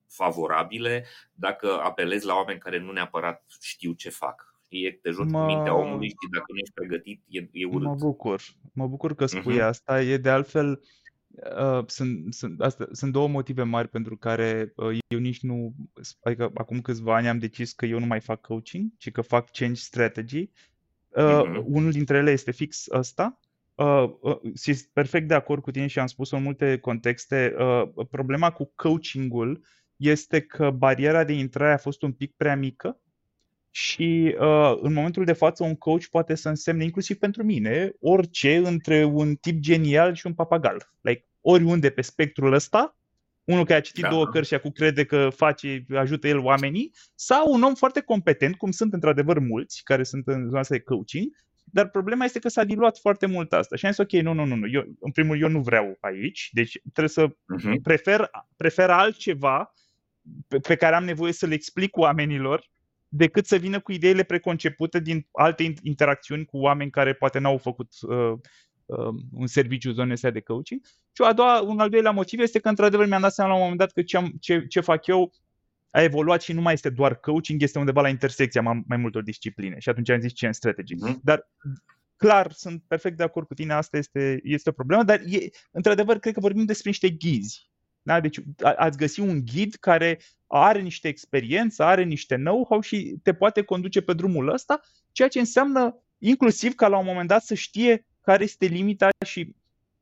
[0.07, 4.51] favorabile dacă apelezi la oameni care nu neapărat știu ce fac.
[4.69, 5.39] E, te joci mă...
[5.39, 7.87] cu mintea omului și dacă nu ești pregătit, e, e urât.
[7.87, 8.41] Mă bucur.
[8.73, 9.67] Mă bucur că spui uh-huh.
[9.67, 10.01] asta.
[10.01, 10.79] E de altfel Uh,
[11.87, 15.73] sunt, sunt, asta, sunt două motive mari pentru care uh, eu nici nu,
[16.23, 19.51] adică acum câțiva ani am decis că eu nu mai fac coaching, ci că fac
[19.51, 20.49] change strategy.
[21.09, 21.63] Uh, mm-hmm.
[21.65, 23.39] Unul dintre ele este fix ăsta.
[23.75, 27.55] Uh, uh, sunt perfect de acord cu tine și am spus-o în multe contexte.
[27.57, 29.65] Uh, problema cu coachingul
[29.95, 32.99] este că bariera de intrare a fost un pic prea mică
[33.75, 38.55] și uh, în momentul de față un coach poate să însemne, inclusiv pentru mine, orice
[38.55, 40.89] între un tip genial și un papagal.
[41.01, 42.97] Like, oriunde pe spectrul ăsta,
[43.43, 44.09] unul care a citit da.
[44.09, 48.55] două cărți și acum crede că face, ajută el oamenii, sau un om foarte competent,
[48.55, 51.27] cum sunt într-adevăr mulți care sunt în zona asta de coaching,
[51.63, 53.75] dar problema este că s-a diluat foarte mult asta.
[53.75, 54.67] Și am zis, ok, nu, nu, nu, nu.
[54.67, 57.81] Eu, în primul eu nu vreau aici, deci trebuie să uh-huh.
[57.83, 59.73] prefer, prefer altceva
[60.47, 62.71] pe, pe care am nevoie să le explic oamenilor
[63.15, 67.91] decât să vină cu ideile preconcepute din alte interacțiuni cu oameni care poate n-au făcut
[68.01, 68.33] uh,
[68.85, 70.81] uh, un serviciu zonei astea de coaching.
[70.85, 73.61] Și a doua, un al doilea motiv este că, într-adevăr, mi-am dat seama la un
[73.61, 75.31] moment dat că ce, am, ce, ce fac eu
[75.89, 79.23] a evoluat și nu mai este doar coaching, este undeva la intersecția mai, mai multor
[79.23, 79.79] discipline.
[79.79, 80.95] Și atunci am zis ce în strategy.
[80.95, 81.19] Mm-hmm.
[81.23, 81.49] Dar
[82.15, 86.19] clar, sunt perfect de acord cu tine, asta este, este o problemă, dar e, într-adevăr,
[86.19, 87.71] cred că vorbim despre niște ghizi
[88.03, 88.19] Da?
[88.19, 93.61] Deci ați găsi un ghid care are niște experiență, are niște know-how și te poate
[93.61, 94.79] conduce pe drumul ăsta,
[95.11, 99.55] ceea ce înseamnă inclusiv ca la un moment dat să știe care este limita și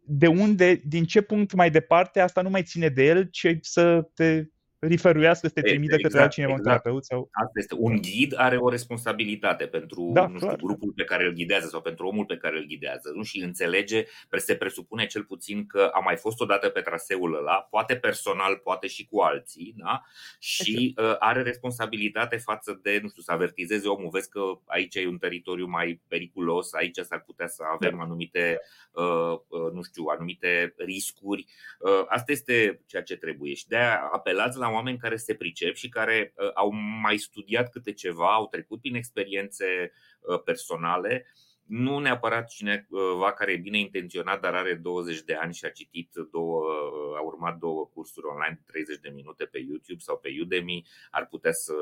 [0.04, 4.10] de unde, din ce punct mai departe, asta nu mai ține de el, ci să
[4.14, 4.46] te
[4.88, 6.68] riferuiască să te trimită exact, către altcineva exact.
[6.68, 7.30] un terapeut sau...
[7.32, 7.76] Asta este.
[7.78, 11.82] Un ghid are o responsabilitate pentru da, nu știu, grupul pe care îl ghidează sau
[11.82, 13.24] pentru omul pe care îl ghidează nu?
[13.24, 14.06] și înțelege,
[14.38, 18.88] se presupune cel puțin că a mai fost odată pe traseul ăla, poate personal, poate
[18.88, 20.02] și cu alții da?
[20.40, 21.10] și exact.
[21.10, 25.18] uh, are responsabilitate față de, nu știu, să avertizeze omul, vezi că aici e un
[25.18, 28.04] teritoriu mai periculos, aici s-ar putea să avem da.
[28.04, 28.60] anumite,
[28.92, 31.46] uh, uh, nu știu, anumite riscuri.
[31.80, 33.78] Uh, asta este ceea ce trebuie și de
[34.12, 38.48] apelați la oameni care se pricep și care uh, au mai studiat câte ceva, au
[38.48, 41.26] trecut prin experiențe uh, personale,
[41.66, 46.10] nu neapărat cineva care e bine intenționat, dar are 20 de ani și a citit
[46.32, 50.30] două, uh, a urmat două cursuri online de 30 de minute pe YouTube sau pe
[50.42, 51.74] Udemy, ar putea să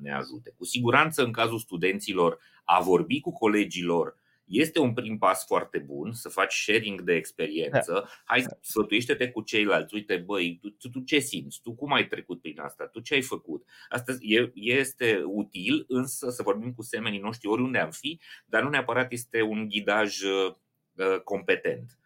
[0.00, 0.54] ne ajute.
[0.56, 6.12] Cu siguranță, în cazul studenților, a vorbi cu colegilor este un prim pas foarte bun
[6.12, 7.92] să faci sharing de experiență.
[7.92, 8.08] Da.
[8.24, 9.94] Hai, sfătuiește-te cu ceilalți.
[9.94, 11.60] Uite, băi, tu, tu ce simți?
[11.62, 12.86] Tu cum ai trecut prin asta?
[12.86, 13.66] Tu ce ai făcut?
[13.88, 14.16] Asta
[14.54, 19.42] este util, însă să vorbim cu semenii noștri oriunde am fi, dar nu neapărat este
[19.42, 21.98] un ghidaj uh, competent.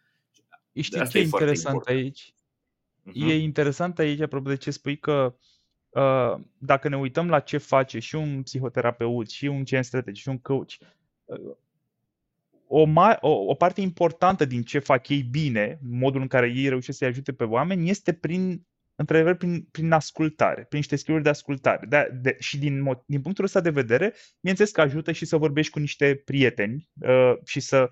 [0.81, 1.97] Știi asta ce e interesant important.
[1.97, 2.33] aici?
[3.07, 3.29] Uh-huh.
[3.29, 5.35] E interesant aici, apropo de ce spui că
[5.89, 10.29] uh, dacă ne uităm la ce face și un psihoterapeut, și un CN strategic, și
[10.29, 10.71] un coach,
[11.25, 11.55] uh,
[12.73, 16.69] o, ma- o, o parte importantă din ce fac ei bine, modul în care ei
[16.69, 21.29] reușesc să-i ajute pe oameni, este prin într-adevăr, prin, prin ascultare, prin niște skill de
[21.29, 21.85] ascultare.
[21.89, 25.71] De, de, și din, din punctul ăsta de vedere, bineînțeles că ajută și să vorbești
[25.71, 27.89] cu niște prieteni uh, și să,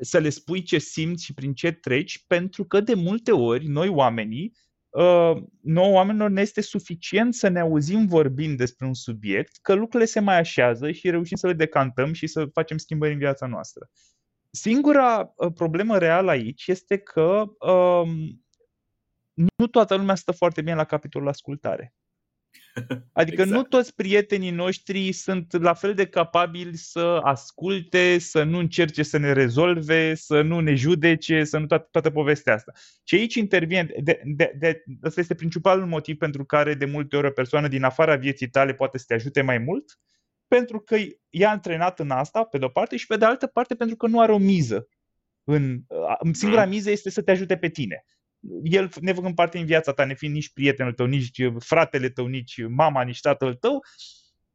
[0.00, 3.88] să le spui ce simți și prin ce treci, pentru că de multe ori noi
[3.88, 4.69] oamenii uh,
[5.60, 10.20] nouă oamenilor ne este suficient să ne auzim vorbind despre un subiect, că lucrurile se
[10.20, 13.90] mai așează și reușim să le decantăm și să facem schimbări în viața noastră.
[14.50, 18.44] Singura uh, problemă reală aici este că um,
[19.58, 21.94] nu toată lumea stă foarte bine la capitolul ascultare.
[23.12, 23.60] Adică exact.
[23.60, 29.16] nu toți prietenii noștri sunt la fel de capabili să asculte, să nu încerce să
[29.18, 32.72] ne rezolve, să nu ne judece, să nu toată, toată povestea asta.
[33.04, 37.26] Și aici intervine, de, de, de, asta este principalul motiv pentru care de multe ori
[37.26, 39.98] o persoană din afara vieții tale poate să te ajute mai mult,
[40.48, 40.96] pentru că
[41.28, 44.20] e antrenat în asta, pe de-o parte, și pe de altă parte pentru că nu
[44.20, 44.88] are o miză.
[45.44, 45.80] În,
[46.32, 46.70] singura mm.
[46.70, 48.04] miză este să te ajute pe tine
[48.62, 53.02] el nevăgând parte în viața ta, nefiind nici prietenul tău, nici fratele tău, nici mama,
[53.02, 53.84] nici tatăl tău,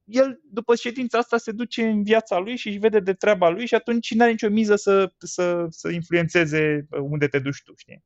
[0.05, 3.65] el după ședința asta se duce în viața lui și își vede de treaba lui
[3.65, 8.03] și atunci nu are nicio miză să, să, să influențeze unde te duci tu, știi?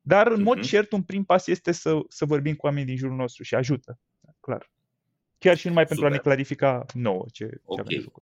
[0.00, 0.44] Dar, în uh-huh.
[0.44, 0.66] mod mhm.
[0.66, 3.98] cert, un prim pas este să, să vorbim cu oamenii din jurul nostru și ajută,
[4.40, 4.70] clar.
[5.38, 5.98] Chiar și numai Super.
[5.98, 7.84] pentru a ne clarifica nouă ce, okay.
[7.84, 8.22] ce avem făcut.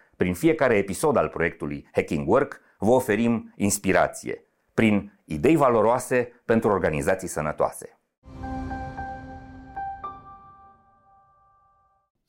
[0.21, 7.27] prin fiecare episod al proiectului Hacking Work vă oferim inspirație prin idei valoroase pentru organizații
[7.27, 8.00] sănătoase.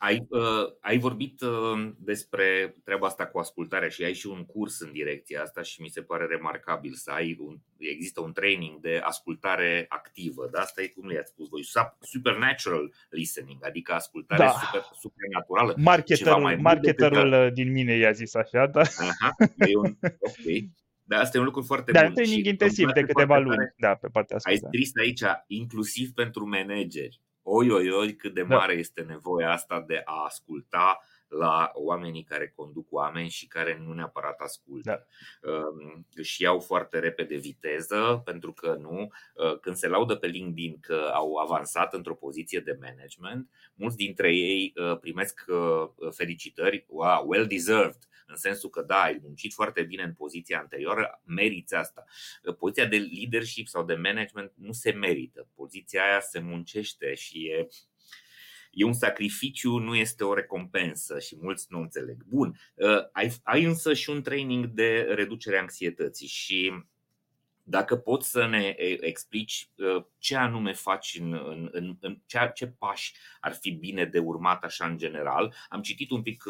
[0.05, 4.81] Ai, uh, ai vorbit uh, despre treaba asta cu ascultarea și ai și un curs
[4.81, 9.01] în direcția asta și mi se pare remarcabil să ai un, există un training de
[9.05, 10.61] ascultare activă, da?
[10.61, 11.63] Asta e cum le-ați spus voi,
[12.01, 14.51] supernatural listening, adică ascultare da.
[14.51, 15.75] super, supernaturală.
[15.77, 17.55] Marketerul, mai marketerul decât...
[17.55, 18.81] din mine i-a zis așa, da?
[18.81, 20.71] Aha, e un, ok.
[21.03, 22.15] Dar asta e un lucru foarte da, bun.
[22.15, 24.51] Dar training intensiv de câteva luni, da, pe partea asta.
[24.51, 28.57] Ai scris aici, inclusiv pentru manageri oi, oi, oi, cât de da.
[28.57, 28.79] mare da.
[28.79, 31.01] este nevoia asta de a asculta
[31.33, 35.07] la oamenii care conduc oameni și care nu neapărat ascultă.
[35.41, 35.51] Da.
[35.51, 40.79] Um, își iau foarte repede viteză, pentru că nu, uh, când se laudă pe LinkedIn
[40.81, 47.29] că au avansat într-o poziție de management, mulți dintre ei uh, primesc uh, felicitări, wow,
[47.29, 52.05] well deserved, în sensul că da, ai muncit foarte bine în poziția anterioară, meriți asta.
[52.59, 55.49] Poziția de leadership sau de management nu se merită.
[55.55, 57.69] Poziția aia se muncește și e
[58.73, 62.25] e un sacrificiu, nu este o recompensă și mulți nu înțeleg.
[62.25, 62.59] Bun,
[63.13, 66.73] ai, ai însă și un training de reducere a anxietății și
[67.63, 69.71] dacă poți să ne explici
[70.19, 74.65] ce anume faci în, în, în, în ce, ce pași ar fi bine de urmat
[74.65, 75.55] așa în general.
[75.69, 76.45] Am citit un pic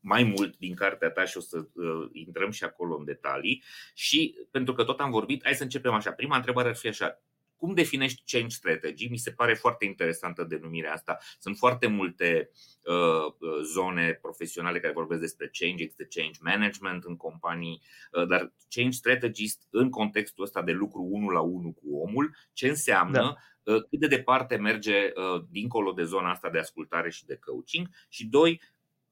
[0.00, 3.62] mai mult din cartea ta și o să uh, intrăm și acolo în detalii.
[3.94, 6.12] Și pentru că tot am vorbit, hai să începem așa.
[6.12, 7.22] Prima întrebare ar fi așa.
[7.56, 9.08] Cum definești change strategy?
[9.08, 11.18] Mi se pare foarte interesantă denumirea asta.
[11.38, 12.50] Sunt foarte multe
[12.82, 17.82] uh, uh zone profesionale care vorbesc despre change, există change management în companii,
[18.12, 22.68] uh, dar change strategist în contextul ăsta de lucru unul la unul cu omul, ce
[22.68, 23.72] înseamnă, da.
[23.72, 27.88] uh, cât de departe merge uh, dincolo de zona asta de ascultare și de coaching
[28.08, 28.60] și doi,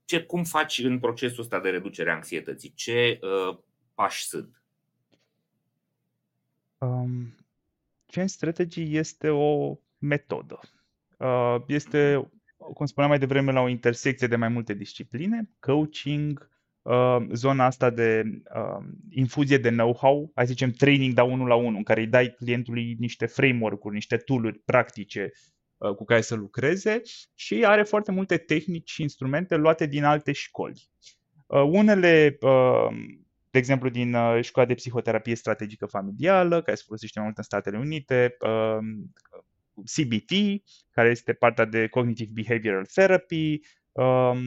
[0.06, 2.72] ce, cum faci în procesul ăsta de reducere a anxietății?
[2.74, 3.58] Ce uh,
[3.94, 4.62] pași sunt?
[6.78, 7.34] Um,
[8.06, 10.60] Change Strategy este o metodă.
[11.18, 16.50] Uh, este, cum spuneam mai devreme, la o intersecție de mai multe discipline, coaching,
[16.82, 18.22] uh, zona asta de
[18.54, 22.06] uh, infuzie de know-how, hai să zicem training da unul la unul, în care îi
[22.06, 25.55] dai clientului niște framework-uri, niște tool-uri practice Uh,
[25.96, 27.00] cu care să lucreze
[27.34, 30.88] și are foarte multe tehnici și instrumente luate din alte școli.
[31.46, 32.96] Uh, unele, uh,
[33.50, 37.78] de exemplu, din școala de psihoterapie strategică familială, care se folosește mai mult în Statele
[37.78, 38.36] Unite,
[39.84, 43.60] CBT, care este partea de Cognitive Behavioral Therapy,
[43.92, 44.38] um,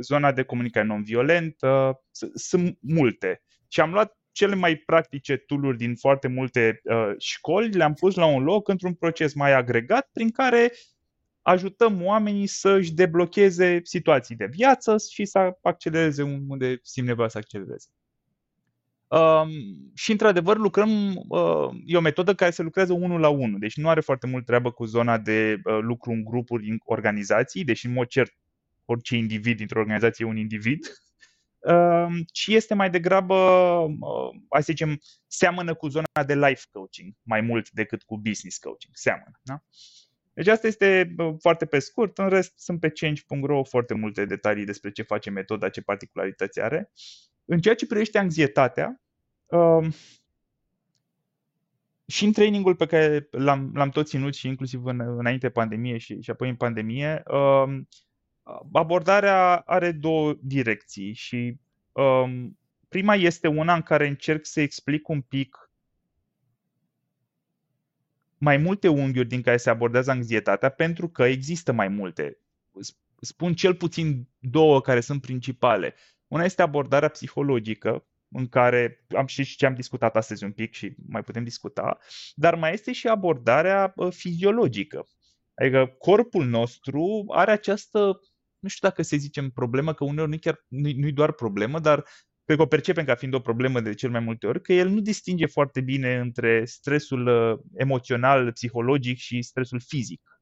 [0.00, 2.02] zona de comunicare non-violentă,
[2.34, 3.42] sunt multe.
[3.68, 8.26] Și am luat cele mai practice tooluri din foarte multe uh, școli, le-am pus la
[8.26, 10.72] un loc într-un proces mai agregat prin care
[11.42, 17.38] ajutăm oamenii să își deblocheze situații de viață și să accelereze unde simt nevoia să
[17.38, 17.86] accelereze.
[19.06, 19.50] Um,
[19.94, 23.88] și într-adevăr lucrăm, uh, e o metodă care se lucrează unul la unul, deci nu
[23.88, 27.92] are foarte mult treabă cu zona de uh, lucru în grupuri, în organizații, deși în
[27.92, 28.32] mod cert
[28.84, 31.15] orice individ dintr-o organizație e un individ, Ehm,
[32.32, 33.34] ci este mai degrabă,
[34.50, 38.94] hai să zicem, seamănă cu zona de life coaching mai mult decât cu business coaching.
[38.96, 39.40] Seamănă.
[39.42, 39.62] Da?
[40.32, 42.18] Deci asta este foarte pe scurt.
[42.18, 46.90] În rest, sunt pe change.ro foarte multe detalii despre ce face metoda, ce particularități are.
[47.44, 49.00] În ceea ce privește anxietatea,
[49.46, 49.92] um,
[52.06, 56.20] și în trainingul pe care l-am, l-am tot ținut și inclusiv în, înainte pandemie și,
[56.20, 57.88] și apoi în pandemie, um,
[58.72, 61.56] abordarea are două direcții și
[61.92, 65.70] um, prima este una în care încerc să explic un pic
[68.38, 72.38] mai multe unghiuri din care se abordează anxietatea, pentru că există mai multe.
[73.20, 75.94] Spun cel puțin două care sunt principale.
[76.28, 80.94] Una este abordarea psihologică, în care am și ce am discutat astăzi un pic și
[81.08, 81.98] mai putem discuta,
[82.34, 85.06] dar mai este și abordarea fiziologică.
[85.54, 88.20] Adică corpul nostru are această
[88.66, 92.04] nu știu dacă se zicem problemă, că uneori nu chiar, nu, nu doar problemă, dar
[92.44, 94.88] pe că o percepem ca fiind o problemă de cel mai multe ori, că el
[94.88, 100.40] nu distinge foarte bine între stresul uh, emoțional, psihologic și stresul fizic.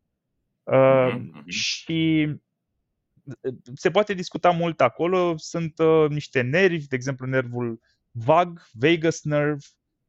[0.62, 1.44] Uh, mm-hmm.
[1.46, 2.28] Și
[3.40, 5.34] uh, se poate discuta mult acolo.
[5.36, 9.64] Sunt uh, niște nervi, de exemplu nervul vag, vagus nerve,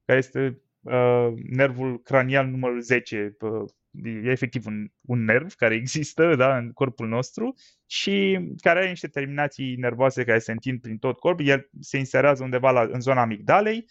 [0.06, 3.69] care este uh, nervul cranial numărul 10 uh,
[4.03, 7.55] e efectiv un, un nerv care există da, în corpul nostru
[7.86, 11.47] și care are niște terminații nervoase care se întind prin tot corpul.
[11.47, 13.86] El se inserează undeva la, în zona amigdalei,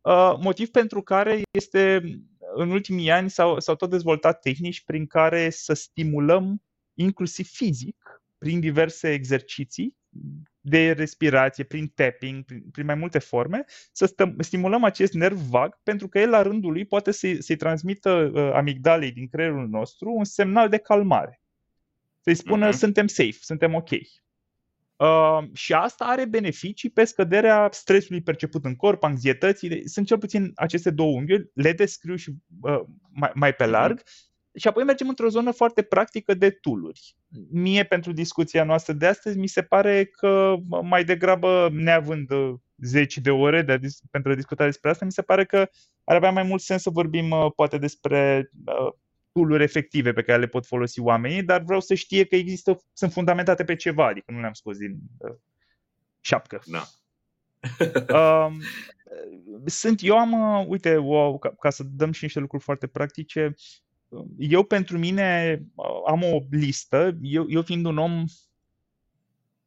[0.00, 2.02] uh, motiv pentru care este
[2.54, 6.62] în ultimii ani s-au, s-au tot dezvoltat tehnici prin care să stimulăm
[6.94, 9.96] inclusiv fizic, prin diverse exerciții,
[10.60, 15.80] de respirație, prin tapping, prin, prin mai multe forme, să stăm, stimulăm acest nerv vag
[15.82, 20.10] pentru că el la rândul lui poate să-i, să trimită uh, amigdalei din creierul nostru
[20.10, 21.40] un semnal de calmare.
[22.20, 22.76] Să-i spună uh-huh.
[22.76, 23.90] suntem safe, suntem ok.
[23.90, 29.88] Uh, și asta are beneficii pe scăderea stresului perceput în corp, anxietății.
[29.88, 32.80] Sunt cel puțin aceste două unghiuri, le descriu și uh,
[33.12, 34.00] mai, mai pe larg.
[34.00, 37.16] Uh-huh și apoi mergem într-o zonă foarte practică de tooluri.
[37.50, 43.18] Mie, pentru discuția noastră de astăzi, mi se pare că mai degrabă, neavând uh, zeci
[43.18, 43.78] de ore de a,
[44.10, 45.68] pentru a discuta despre asta, mi se pare că
[46.04, 48.92] ar avea mai mult sens să vorbim uh, poate despre uh,
[49.32, 53.12] tooluri efective pe care le pot folosi oamenii, dar vreau să știe că există, sunt
[53.12, 55.34] fundamentate pe ceva, adică nu le-am scos din uh,
[56.20, 56.62] șapcă.
[56.64, 56.84] Da.
[58.18, 58.52] uh,
[59.80, 63.54] sunt, eu am, uh, uite, o, ca, ca să dăm și niște lucruri foarte practice,
[64.38, 65.60] eu pentru mine
[66.06, 68.24] am o listă, eu, eu fiind un om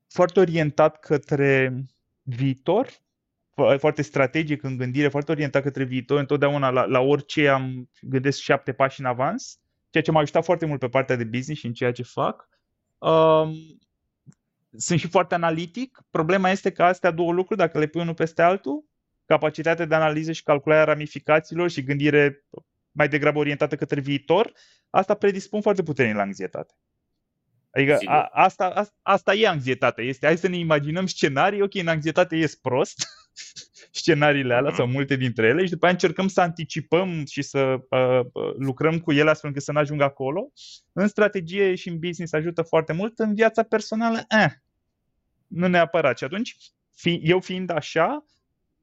[0.08, 1.74] foarte orientat către
[2.22, 2.90] viitor,
[3.78, 8.74] foarte strategic în gândire, foarte orientat către viitor, întotdeauna la, la orice am gândesc șapte
[8.74, 11.74] pași în avans, ceea ce m-a ajutat foarte mult pe partea de business și în
[11.74, 12.50] ceea ce fac.
[12.98, 13.54] Um,
[14.78, 16.04] sunt și foarte analitic.
[16.10, 18.86] Problema este că astea două lucruri, dacă le pui unul peste altul,
[19.26, 22.46] capacitate de analiză și calculare a ramificațiilor și gândire
[22.94, 24.54] mai degrabă orientată către viitor,
[24.90, 26.74] asta predispun foarte puternic la anxietate.
[27.72, 30.04] Adică a, asta, a, asta e anxietatea.
[30.04, 33.08] Este, hai să ne imaginăm scenarii, ok, în anxietate ies prost,
[33.92, 38.54] scenariile alea, sau multe dintre ele, și după aia încercăm să anticipăm și să uh,
[38.58, 40.52] lucrăm cu ele astfel încât să nu ajungă acolo.
[40.92, 44.52] În strategie și în business ajută foarte mult, în viața personală, eh,
[45.48, 46.18] nu neapărat.
[46.18, 46.58] Și atunci,
[46.96, 48.26] fi, eu fiind așa,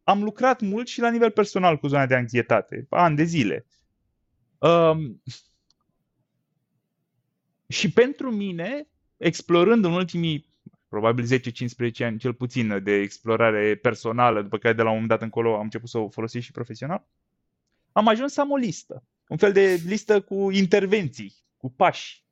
[0.03, 3.67] am lucrat mult și la nivel personal cu zona de anxietate, ani de zile.
[4.61, 5.23] Um,
[7.67, 10.49] și pentru mine, explorând în ultimii
[10.89, 15.23] probabil 10-15 ani cel puțin de explorare personală, după care de la un moment dat
[15.23, 17.07] încolo am început să o folosesc și profesional,
[17.93, 19.05] am ajuns să am o listă.
[19.29, 22.25] Un fel de listă cu intervenții, cu pași.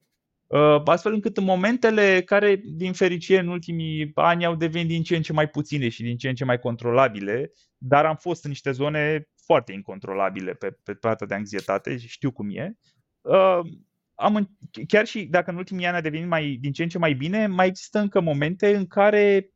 [0.47, 5.17] Uh, astfel încât în momentele care, din fericire, în ultimii ani au devenit din ce
[5.17, 8.51] în ce mai puține și din ce în ce mai controlabile, dar am fost în
[8.51, 12.77] niște zone foarte incontrolabile pe, pe partea de anxietate și știu cum e.
[13.21, 13.61] Uh,
[14.15, 17.15] am, chiar și dacă în ultimii ani a devenit mai, din ce în ce mai
[17.15, 19.51] bine, mai există încă momente în care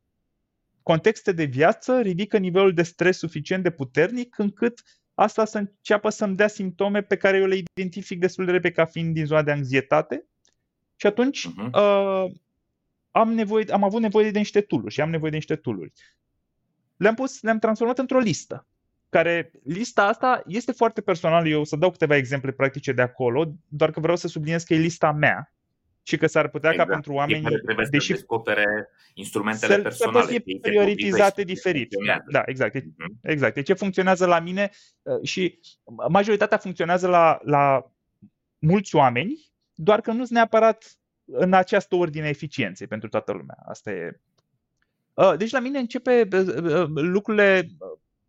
[0.83, 4.83] contexte de viață ridică nivelul de stres suficient de puternic încât
[5.15, 8.85] asta să înceapă să-mi dea simptome pe care eu le identific destul de repede ca
[8.85, 10.27] fiind din zona de anxietate
[10.97, 11.71] și atunci uh-huh.
[11.73, 12.33] uh,
[13.11, 15.93] am, nevoie, am avut nevoie de niște tool și am nevoie de niște tool
[16.97, 18.67] Le-am pus, le-am transformat într-o listă
[19.13, 21.49] care lista asta este foarte personală.
[21.49, 24.75] Eu o să dau câteva exemple practice de acolo, doar că vreau să subliniez că
[24.75, 25.53] e lista mea
[26.03, 26.89] și că s-ar putea exact.
[26.89, 31.95] ca pentru oameni, trebuie deși să descopere instrumentele să, personale, să fie prioritizate diferit.
[32.07, 32.77] Da, da, exact.
[32.77, 33.21] Uh-huh.
[33.23, 33.55] Exact.
[33.55, 34.71] Deci ce funcționează la mine
[35.03, 35.59] uh, și
[36.09, 37.93] majoritatea funcționează la, la
[38.59, 43.57] mulți oameni, doar că nu sunt neapărat în această ordine eficienței pentru toată lumea.
[43.67, 44.21] Asta e.
[45.15, 47.69] Uh, deci la mine începe uh, lucrurile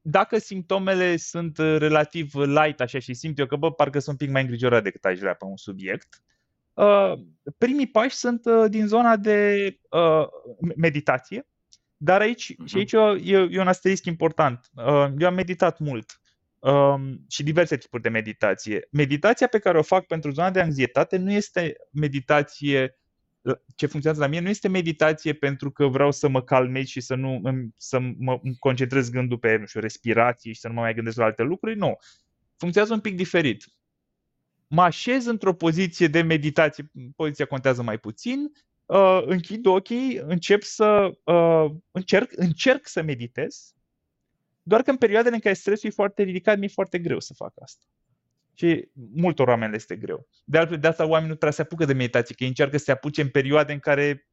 [0.05, 4.25] dacă simptomele sunt uh, relativ light așa și simt eu că bă, parcă sunt un
[4.25, 6.21] pic mai îngrijorat decât aș vrea pe un subiect,
[6.73, 7.13] uh,
[7.57, 10.27] primii pași sunt uh, din zona de uh,
[10.75, 11.47] meditație,
[11.97, 12.65] dar aici, uh-huh.
[12.65, 12.91] și aici
[13.27, 14.69] e, e un asterisc important.
[14.75, 16.21] Uh, eu am meditat mult
[16.59, 18.87] um, și diverse tipuri de meditație.
[18.91, 22.97] Meditația pe care o fac pentru zona de anxietate nu este meditație
[23.75, 27.15] ce funcționează la mine nu este meditație pentru că vreau să mă calmez și să
[27.15, 27.41] nu
[27.77, 31.23] să mă concentrez gândul pe nu știu, respirație și să nu mă mai gândesc la
[31.23, 31.77] alte lucruri.
[31.77, 31.97] Nu.
[32.57, 33.65] Funcționează un pic diferit.
[34.67, 38.51] Mă așez într-o poziție de meditație, poziția contează mai puțin,
[38.85, 43.73] uh, închid ochii, încep să uh, încerc, încerc să meditez,
[44.63, 47.53] doar că în perioadele în care stresul e foarte ridicat, mi-e foarte greu să fac
[47.61, 47.85] asta.
[48.53, 50.27] Și multor oameni le este greu.
[50.45, 52.77] De altfel, de asta oamenii nu trebuie să se apucă de meditație, că ei încearcă
[52.77, 54.27] să se apuce în perioade în care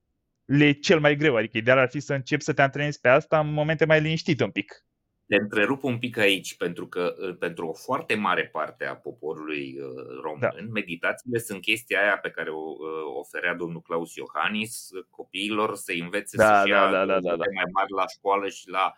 [0.45, 1.37] le e cel mai greu.
[1.37, 4.45] Adică ideal ar fi să începi să te antrenezi pe asta în momente mai liniștite
[4.45, 4.85] un pic.
[5.27, 9.79] Te întrerup un pic aici, pentru că uh, pentru o foarte mare parte a poporului
[9.81, 10.73] uh, român, da.
[10.73, 16.37] meditațiile sunt chestia aia pe care o uh, oferea domnul Claus Iohannis copiilor să învețe
[16.37, 17.45] da, să-și da, ia da, da, da, da.
[17.55, 18.93] mai mari la școală și la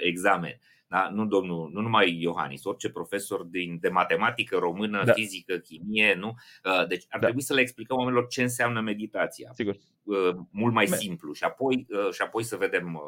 [0.00, 0.60] examen.
[0.88, 1.10] Da?
[1.12, 5.12] Nu, domnul, nu numai Iohannis, orice profesor din, de matematică română, da.
[5.12, 6.34] fizică, chimie, nu?
[6.64, 7.24] Uh, deci ar da.
[7.26, 9.50] trebui să le explicăm oamenilor ce înseamnă meditația.
[9.54, 9.76] Sigur.
[10.02, 13.00] Uh, mult mai Me- simplu și apoi, uh, și apoi să vedem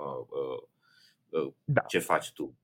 [1.64, 1.80] da.
[1.80, 2.58] ce faci tu.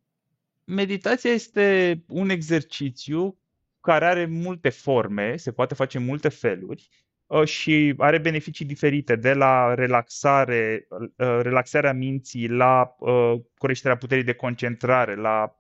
[0.65, 3.39] Meditația este un exercițiu
[3.81, 7.14] care are multe forme, se poate face în multe feluri Uh,
[7.45, 14.35] și are beneficii diferite, de la relaxare, uh, relaxarea minții, la uh, creșterea puterii de
[14.35, 15.57] concentrare, la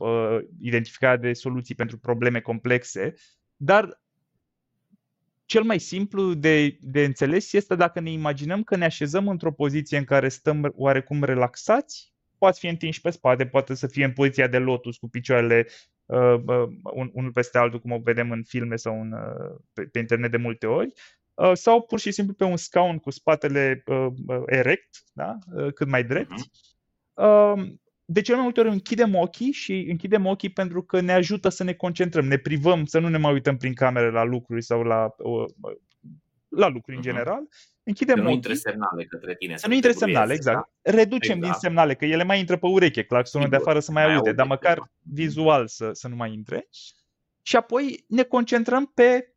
[0.61, 3.15] identificarea de soluții pentru probleme complexe,
[3.57, 4.03] dar
[5.47, 9.99] cel mai simplu de, de înțeles este dacă ne imaginăm că ne așezăm într-o poziție
[9.99, 14.47] în care stăm oarecum relaxați, poate fi întinși pe spate, poate să fie în poziția
[14.47, 15.67] de lotus cu picioarele
[16.05, 16.69] uh, uh,
[17.13, 20.37] unul peste altul, cum o vedem în filme sau în, uh, pe, pe internet de
[20.37, 24.89] multe ori, Uh, sau pur și simplu pe un scaun cu spatele uh, uh, erect,
[25.13, 25.39] da?
[25.75, 26.33] cât mai drept.
[26.33, 27.83] Uh-huh.
[28.05, 31.65] De cel mai multe ori închidem ochii și închidem ochii pentru că ne ajută să
[31.65, 35.15] ne concentrăm, ne privăm să nu ne mai uităm prin camere la lucruri sau la,
[36.49, 36.97] la lucruri uh-huh.
[36.97, 37.49] în general.
[37.83, 38.37] Închidem să nu ochii.
[38.37, 39.57] intre semnale către tine.
[39.57, 40.71] Să nu intre semnale, exact.
[40.83, 40.91] Da?
[40.91, 41.53] Reducem exact.
[41.53, 44.33] din semnale, că ele mai intră pe ureche, claxonul de afară să mai, mai aude,
[44.33, 44.85] dar măcar da.
[45.01, 46.69] vizual să, să nu mai intre.
[47.43, 49.34] Și apoi ne concentrăm pe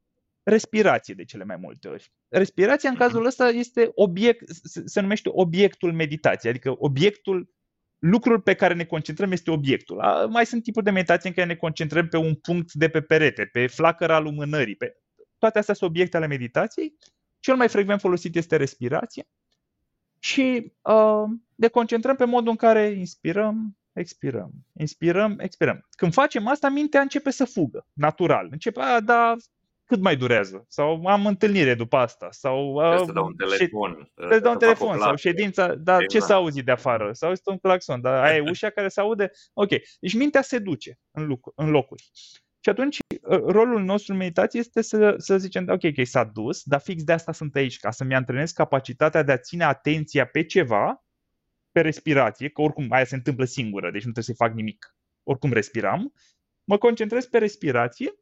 [0.50, 2.12] respirație de cele mai multe ori.
[2.28, 3.04] Respirația în mhm.
[3.04, 4.50] cazul ăsta este obiect,
[4.86, 7.54] se numește obiectul meditației, adică obiectul,
[8.00, 10.28] lucrul pe care ne concentrăm este obiectul.
[10.30, 13.45] Mai sunt tipuri de meditație în care ne concentrăm pe un punct de pe perete,
[13.45, 14.98] pe flacăra lumânării, pe...
[15.38, 16.95] toate astea sunt obiecte ale meditației.
[17.39, 19.24] Cel mai frecvent folosit este respirația
[20.20, 21.24] și uh,
[21.56, 25.88] ne concentrăm pe modul în care inspirăm, expirăm, inspirăm, expirăm.
[25.89, 28.48] Când facem asta, mintea începe să fugă, natural.
[28.52, 29.36] Începe, a, da,
[29.88, 30.66] cât mai durează?
[30.68, 32.28] Sau am întâlnire după asta?
[32.32, 34.12] Sau trebuie să dau un telefon.
[34.14, 36.12] Trebuie să dau un telefon sau ședința, dar exact.
[36.12, 37.14] ce să auzi de afară?
[37.14, 39.32] Sau este un claxon, dar aia e ușa care se aude?
[39.54, 39.70] Ok,
[40.00, 42.10] deci mintea se duce în, loc, în locuri.
[42.60, 42.98] Și atunci
[43.30, 47.04] ă, rolul nostru în meditație este să, să zicem, ok, ok, s-a dus, dar fix
[47.04, 51.06] de asta sunt aici, ca să-mi antrenez capacitatea de a ține atenția pe ceva,
[51.72, 54.96] pe respirație, că oricum aia se întâmplă singură, deci nu trebuie să-i fac nimic.
[55.24, 56.14] Oricum respiram,
[56.64, 58.14] mă concentrez pe respirație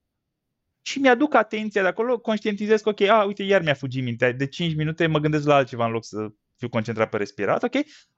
[0.86, 4.48] și mi-aduc atenția de acolo, conștientizez că, ok, a, uite, iar mi-a fugit mintea, de
[4.48, 7.74] 5 minute mă gândesc la altceva în loc să fiu concentrat pe respirat, ok?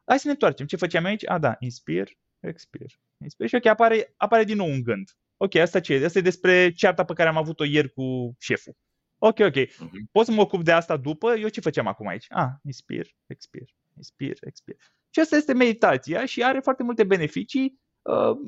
[0.06, 0.66] Hai să ne întoarcem.
[0.66, 1.30] Ce făceam aici?
[1.30, 2.10] A, da, inspir,
[2.40, 2.92] expir,
[3.24, 5.10] inspir și ok, apare, apare din nou un gând.
[5.38, 6.06] Ok, asta ce e?
[6.06, 8.76] Asta e despre cearta pe care am avut-o ieri cu șeful.
[9.18, 9.56] Ok, ok.
[9.56, 10.12] Uh-huh.
[10.12, 11.36] Pot să mă ocup de asta după?
[11.36, 12.26] Eu ce făceam acum aici?
[12.30, 14.76] Ah, inspir, expir, inspir, expir.
[15.10, 17.87] Și asta este meditația și are foarte multe beneficii Uh,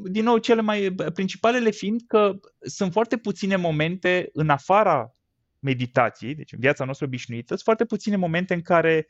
[0.03, 5.15] din nou, cele mai principalele fiind că sunt foarte puține momente în afara
[5.59, 9.07] meditației, deci în viața noastră obișnuită, sunt foarte puține momente în care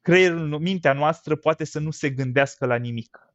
[0.00, 3.34] creierul, mintea noastră poate să nu se gândească la nimic.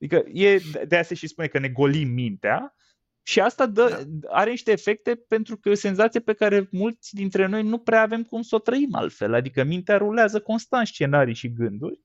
[0.00, 2.74] Adică e, de aia se și spune că ne golim mintea
[3.22, 4.28] și asta dă, da.
[4.30, 8.02] are niște efecte pentru că e o senzație pe care mulți dintre noi nu prea
[8.02, 9.34] avem cum să o trăim altfel.
[9.34, 12.00] Adică mintea rulează constant scenarii și gânduri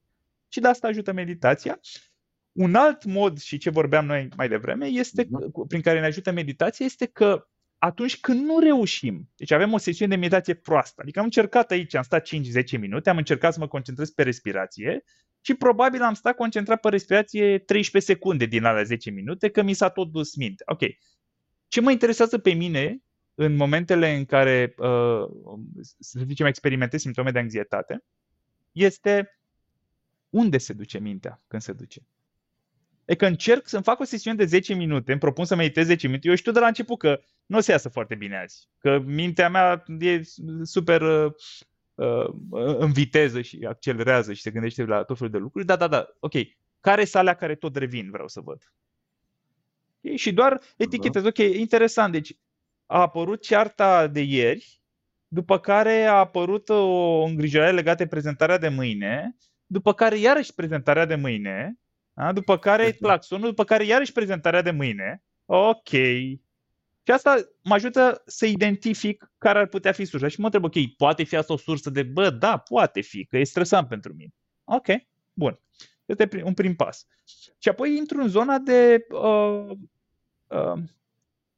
[0.47, 1.79] și de asta ajută meditația.
[2.53, 5.67] Un alt mod, și ce vorbeam noi mai devreme, este, mhm.
[5.67, 7.47] prin care ne ajută meditația, este că
[7.77, 11.95] atunci când nu reușim, deci avem o sesiune de meditație proastă, adică am încercat aici,
[11.95, 15.03] am stat 5-10 minute, am încercat să mă concentrez pe respirație
[15.41, 19.73] și probabil am stat concentrat pe respirație 13 secunde din alea 10 minute, că mi
[19.73, 20.63] s-a tot dus minte.
[20.67, 20.81] Ok.
[21.67, 23.01] Ce mă interesează pe mine
[23.35, 25.25] în momentele în care, uh,
[25.99, 28.03] să zicem, experimentez simptome de anxietate,
[28.71, 29.39] este
[30.29, 32.01] unde se duce mintea când se duce.
[33.05, 36.07] E că încerc să-mi fac o sesiune de 10 minute, îmi propun să meditez 10
[36.07, 36.27] minute.
[36.27, 38.67] Eu știu de la început că nu o să iasă foarte bine azi.
[38.77, 40.21] Că mintea mea e
[40.63, 41.33] super uh,
[41.95, 42.27] uh,
[42.77, 45.65] în viteză și accelerează și se gândește la tot felul de lucruri.
[45.65, 46.33] Da, da, da, ok.
[46.79, 48.73] Care sunt alea care tot revin, vreau să văd.
[50.03, 50.17] Okay?
[50.17, 51.25] Și doar etichetez.
[51.25, 52.11] Ok, interesant.
[52.11, 52.37] Deci
[52.85, 54.81] a apărut cearta de ieri,
[55.27, 59.35] după care a apărut o îngrijorare legată de prezentarea de mâine,
[59.65, 61.77] după care iarăși prezentarea de mâine,
[62.13, 62.31] da?
[62.31, 63.03] După care exact.
[63.03, 65.23] claxonul, după care iarăși prezentarea de mâine.
[65.45, 65.89] Ok.
[67.05, 70.27] Și asta mă ajută să identific care ar putea fi sursa.
[70.27, 73.37] Și mă întreb, ok, poate fi asta o sursă de, bă, da, poate fi, că
[73.37, 74.33] e stresant pentru mine.
[74.63, 74.87] Ok,
[75.33, 75.59] bun.
[76.05, 77.07] Este un prim pas.
[77.57, 79.69] Și apoi intru în zona de uh,
[80.47, 80.83] uh,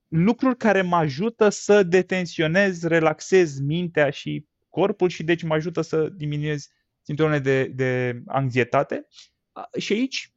[0.07, 6.09] lucruri care mă ajută să detensionez, relaxez mintea și corpul și deci mă ajută să
[6.09, 6.67] diminuez
[7.01, 9.07] simptomele de, de anxietate.
[9.53, 10.34] Uh, și aici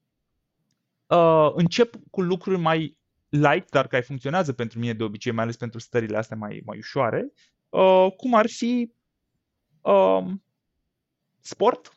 [1.09, 2.97] uh, încep cu lucruri mai
[3.29, 6.79] light, dar care funcționează pentru mine de obicei, mai ales pentru stările astea mai, mai
[6.79, 7.33] ușoare,
[7.69, 8.93] uh, cum ar fi
[9.81, 10.25] uh,
[11.41, 11.93] sport,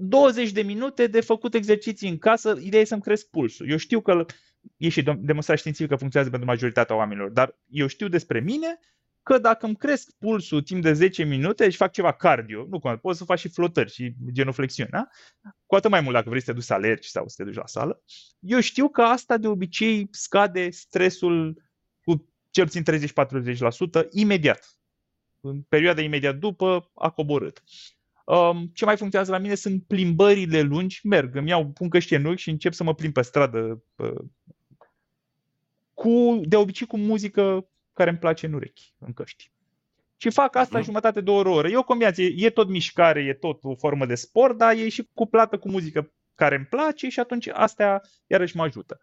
[0.00, 3.70] 20 de minute de făcut exerciții în casă, ideea e să-mi cresc pulsul.
[3.70, 4.24] Eu știu că
[4.76, 8.78] e și demonstrat științific că funcționează pentru majoritatea oamenilor, dar eu știu despre mine
[9.28, 12.98] că dacă îmi cresc pulsul timp de 10 minute și fac ceva cardio, nu cum,
[12.98, 15.08] poți să faci și flotări și genuflexiuni, da?
[15.66, 17.54] cu atât mai mult dacă vrei să te duci să alergi sau să te duci
[17.54, 18.02] la sală,
[18.38, 21.62] eu știu că asta de obicei scade stresul
[22.04, 22.82] cu cel puțin
[24.02, 24.78] 30-40% imediat.
[25.40, 27.62] În perioada imediat după a coborât.
[28.24, 32.36] Um, ce mai funcționează la mine sunt plimbările lungi, merg, îmi iau, pun căști în
[32.36, 34.12] și încep să mă plimb pe stradă pe,
[35.94, 37.68] cu, de obicei cu muzică
[37.98, 39.50] care îmi place în urechi, în căști.
[40.16, 40.84] Și fac asta uh-huh.
[40.84, 41.68] jumătate de oră, oră.
[41.68, 45.08] E o combinație, e tot mișcare, e tot o formă de sport, dar e și
[45.14, 49.00] cuplată cu muzică care îmi place și atunci astea iarăși mă ajută.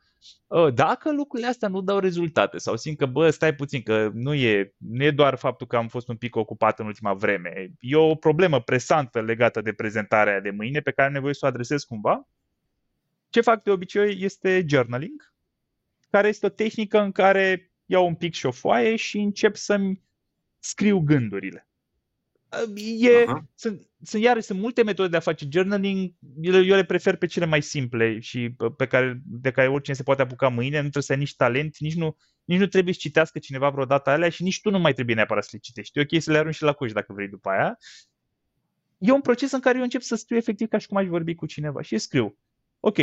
[0.52, 4.34] Ă, dacă lucrurile astea nu dau rezultate sau simt că, bă, stai puțin, că nu
[4.34, 7.96] e, nu e doar faptul că am fost un pic ocupat în ultima vreme, e
[7.96, 11.84] o problemă presantă legată de prezentarea de mâine pe care am nevoie să o adresez
[11.84, 12.28] cumva,
[13.30, 15.34] ce fac de obicei este journaling,
[16.10, 20.02] care este o tehnică în care iau un pic și o foaie și încep să-mi
[20.60, 21.68] scriu gândurile.
[23.00, 23.44] E, uh-huh.
[23.56, 27.26] sunt, sunt, iar, sunt multe metode de a face journaling, eu, eu le prefer pe
[27.26, 31.04] cele mai simple și pe care, de care oricine se poate apuca mâine, nu trebuie
[31.04, 34.44] să ai nici talent, nici nu, nici nu trebuie să citească cineva vreodată alea și
[34.44, 36.00] nici tu nu mai trebuie neapărat să le citești.
[36.00, 37.78] E ok să le arunci și la coș dacă vrei după aia.
[38.98, 41.36] E un proces în care eu încep să scriu efectiv ca și cum aș vorbi
[41.36, 42.38] cu cineva și scriu.
[42.80, 42.98] Ok,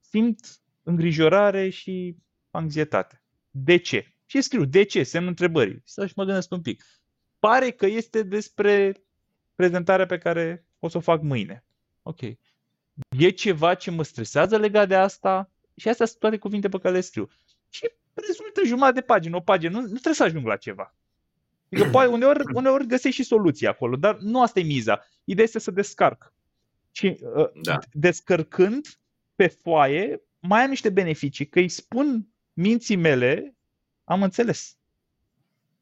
[0.00, 2.16] simt îngrijorare și
[2.50, 3.19] anxietate.
[3.50, 4.14] De ce?
[4.26, 5.02] Și scriu, de ce?
[5.02, 5.82] Semn întrebării.
[5.84, 6.84] Să și mă gândesc un pic.
[7.38, 9.02] Pare că este despre
[9.54, 11.64] prezentarea pe care o să o fac mâine.
[12.02, 12.20] Ok.
[13.18, 16.94] e ceva ce mă stresează legat de asta și astea sunt toate cuvinte pe care
[16.94, 17.28] le scriu.
[17.68, 20.94] Și rezultă jumătate de pagină, o pagină, nu, nu trebuie să ajung la ceva.
[21.72, 25.04] Adică poate uneori, uneori găsești și soluții acolo, dar nu asta e miza.
[25.24, 26.32] Ideea este să descarc.
[26.90, 27.78] Și uh, da.
[27.92, 28.86] descărcând
[29.34, 32.28] pe foaie, mai am niște beneficii, că îi spun
[32.60, 33.54] minții mele,
[34.04, 34.78] am înțeles.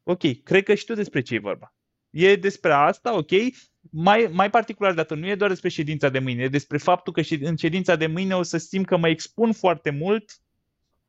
[0.03, 1.73] Ok, cred că știu despre ce e vorba.
[2.09, 3.31] E despre asta, ok?
[3.79, 7.21] Mai, mai particular dată, nu e doar despre ședința de mâine, e despre faptul că
[7.41, 10.41] în ședința de mâine o să simt că mă expun foarte mult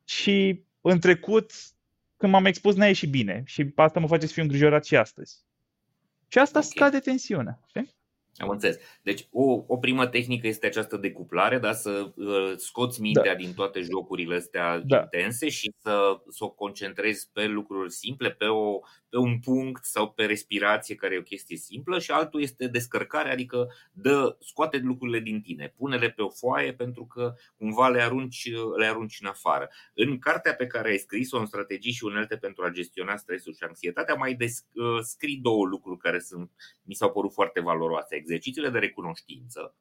[0.03, 1.51] și în trecut,
[2.17, 3.43] când m-am expus, n-a ieșit bine.
[3.45, 5.37] Și asta mă face să fiu îngrijorat și astăzi.
[6.27, 6.71] Și asta okay.
[6.71, 7.59] scade tensiunea.
[7.67, 7.95] Știi?
[8.37, 8.77] Am înțeles.
[9.01, 11.73] Deci o, o primă tehnică este această decuplare, da?
[11.73, 13.37] să uh, scoți mintea da.
[13.37, 14.97] din toate jocurile astea da.
[14.97, 18.79] intense și să, să o concentrezi pe lucruri simple, pe, o,
[19.09, 23.31] pe un punct sau pe respirație, care e o chestie simplă, și altul este descărcare,
[23.31, 28.51] adică dă, scoate lucrurile din tine, pune-le pe o foaie pentru că cumva le arunci,
[28.77, 29.69] le arunci în afară.
[29.93, 33.63] În cartea pe care ai scris-o, în strategii și unelte pentru a gestiona stresul și
[33.63, 36.51] anxietatea, mai descrii uh, două lucruri care sunt,
[36.83, 39.75] mi s-au părut foarte valoroase exercițiile de recunoștință,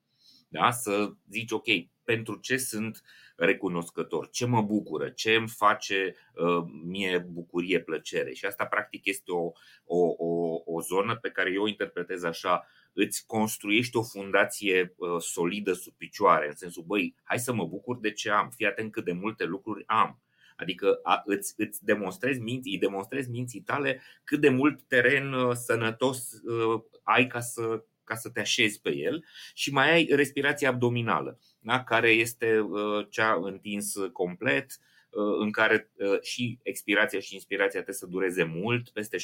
[0.48, 0.70] da?
[0.70, 1.66] să zici, ok,
[2.04, 3.02] pentru ce sunt
[3.36, 8.32] recunoscător, ce mă bucură, ce îmi face uh, mie bucurie, plăcere.
[8.32, 9.52] Și asta, practic, este o,
[9.84, 15.20] o, o, o zonă pe care eu o interpretez așa, îți construiești o fundație uh,
[15.20, 18.92] solidă sub picioare, în sensul, băi, hai să mă bucur de ce am, fii atent
[18.92, 20.22] cât de multe lucruri am.
[20.56, 25.54] Adică a, îți, îți demonstrezi minții, îi demonstrezi minții tale cât de mult teren uh,
[25.54, 30.68] sănătos uh, ai ca să ca să te așezi pe el și mai ai respirația
[30.68, 31.84] abdominală, da?
[31.84, 34.78] care este uh, cea întins complet,
[35.10, 39.20] uh, în care uh, și expirația și inspirația trebuie să dureze mult, peste 6-7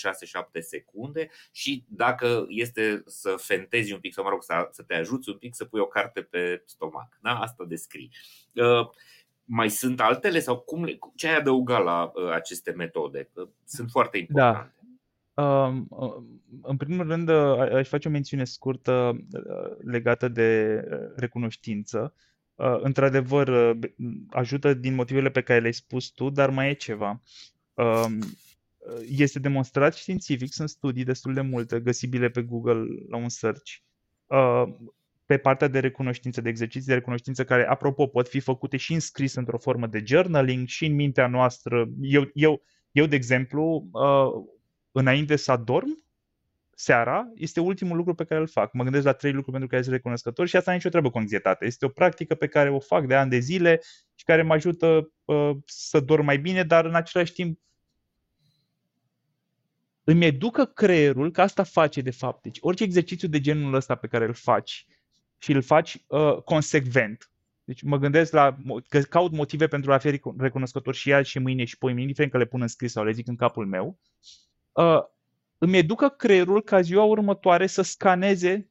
[0.60, 5.28] secunde și dacă este să fentezi un pic, sau mă rog, să, să te ajuți
[5.28, 7.18] un pic, să pui o carte pe stomac.
[7.22, 7.38] Da?
[7.38, 8.10] Asta descrii.
[9.44, 13.30] Mai sunt altele sau cum, ce ai adăugat la aceste metode?
[13.64, 14.46] Sunt foarte da.
[14.46, 14.74] importante.
[14.74, 14.75] Da.
[15.36, 15.88] Um,
[16.62, 22.14] în primul rând, uh, aș face o mențiune scurtă uh, legată de uh, recunoștință.
[22.80, 23.76] Într-adevăr,
[24.30, 27.22] ajută din motivele pe care le-ai spus tu, dar mai e ceva.
[27.74, 28.18] Um,
[29.08, 33.72] este demonstrat științific, sunt studii destul de multe, găsibile pe Google la un search,
[35.24, 39.34] pe partea de recunoștință, de exerciții de recunoștință, care, apropo, pot fi făcute și înscris
[39.34, 41.88] într-o formă de journaling și în mintea noastră.
[42.00, 43.90] Eu, eu, eu de exemplu,
[44.98, 46.04] înainte să adorm,
[46.74, 48.72] seara, este ultimul lucru pe care îl fac.
[48.72, 51.64] Mă gândesc la trei lucruri pentru care sunt recunoscător și asta nicio treabă cu anxietate.
[51.64, 53.80] Este o practică pe care o fac de ani de zile
[54.14, 57.60] și care mă ajută uh, să dorm mai bine, dar în același timp
[60.04, 62.42] îmi educă creierul că asta face de fapt.
[62.42, 64.86] Deci orice exercițiu de genul ăsta pe care îl faci
[65.38, 67.30] și îl faci uh, consecvent,
[67.64, 68.56] deci mă gândesc la,
[68.88, 72.38] că caut motive pentru a fi recunoscător și azi și mâine și poimine, indiferent că
[72.38, 73.98] le pun în scris sau le zic în capul meu,
[74.76, 75.02] uh,
[75.58, 78.68] îmi educă creierul ca ziua următoare să scaneze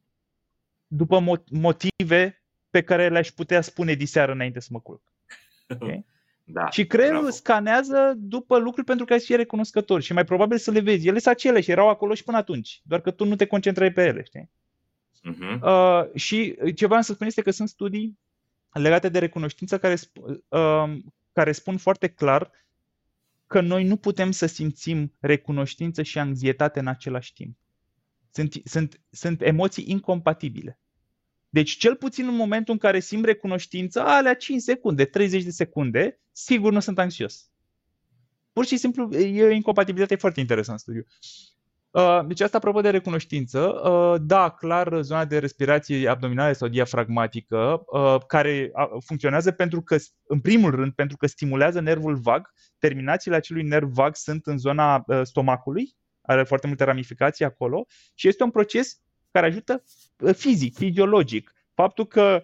[0.87, 5.01] după motive pe care le-aș putea spune diseară înainte să mă culc.
[5.69, 6.05] Okay?
[6.47, 7.35] Da, și creierul bravo.
[7.35, 11.07] scanează după lucruri pentru care să fie recunoscător și mai probabil să le vezi.
[11.07, 14.05] Ele sunt aceleași, erau acolo și până atunci, doar că tu nu te concentrai pe
[14.05, 14.23] ele.
[14.23, 14.49] Știi?
[15.31, 15.59] Uh-huh.
[15.61, 18.19] Uh, și ce vreau să spun este că sunt studii
[18.71, 20.97] legate de recunoștință care, sp- uh,
[21.33, 22.51] care spun foarte clar
[23.47, 27.57] că noi nu putem să simțim recunoștință și anxietate în același timp.
[28.31, 30.79] Sunt, sunt, sunt emoții incompatibile.
[31.49, 36.19] Deci, cel puțin în momentul în care simt recunoștință, alea 5 secunde, 30 de secunde,
[36.31, 37.49] sigur nu sunt anxios.
[38.53, 41.15] Pur și simplu, e o incompatibilitate foarte interesantă în studiu.
[41.95, 47.83] Uh, deci asta apropo de recunoștință, uh, da, clar, zona de respirație abdominală sau diafragmatică,
[47.85, 48.71] uh, care
[49.05, 49.95] funcționează pentru că,
[50.27, 52.53] în primul rând, pentru că stimulează nervul vag.
[52.77, 58.43] Terminațiile acelui nerv vag sunt în zona stomacului, are foarte multe ramificații acolo și este
[58.43, 59.83] un proces care ajută
[60.31, 61.53] fizic, fiziologic.
[61.73, 62.43] Faptul că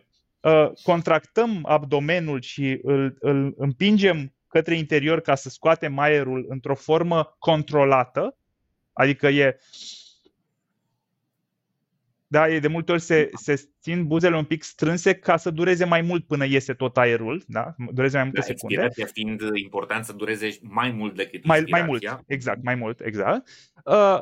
[0.83, 8.35] contractăm abdomenul și îl, îl împingem către interior ca să scoatem aerul într-o formă controlată,
[8.93, 9.59] Adică e...
[12.27, 15.85] Da, e de multe ori se, se țin buzele un pic strânse ca să dureze
[15.85, 17.75] mai mult până iese tot aerul, da?
[17.91, 18.75] Dureze mai multe da, secunde.
[18.75, 23.49] Expirația fiind important să dureze mai mult decât mai, mai mult, exact, mai mult, exact.
[23.85, 24.19] Uh,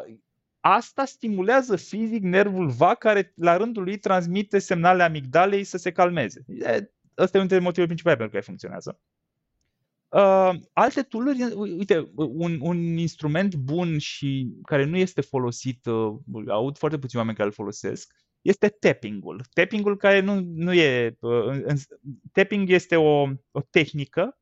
[0.60, 6.46] asta stimulează fizic nervul vag care la rândul lui transmite semnale amigdalei să se calmeze.
[6.48, 9.00] Asta e unul dintre motivele principale pentru care funcționează.
[10.10, 16.78] Uh, alte tool uite, un, un instrument bun și care nu este folosit, uh, aud
[16.78, 19.42] foarte puțini oameni care îl folosesc, este tapping-ul.
[19.54, 21.18] Tapping-ul care nu, nu e...
[21.20, 21.74] Uh,
[22.32, 24.38] tapping este o, o tehnică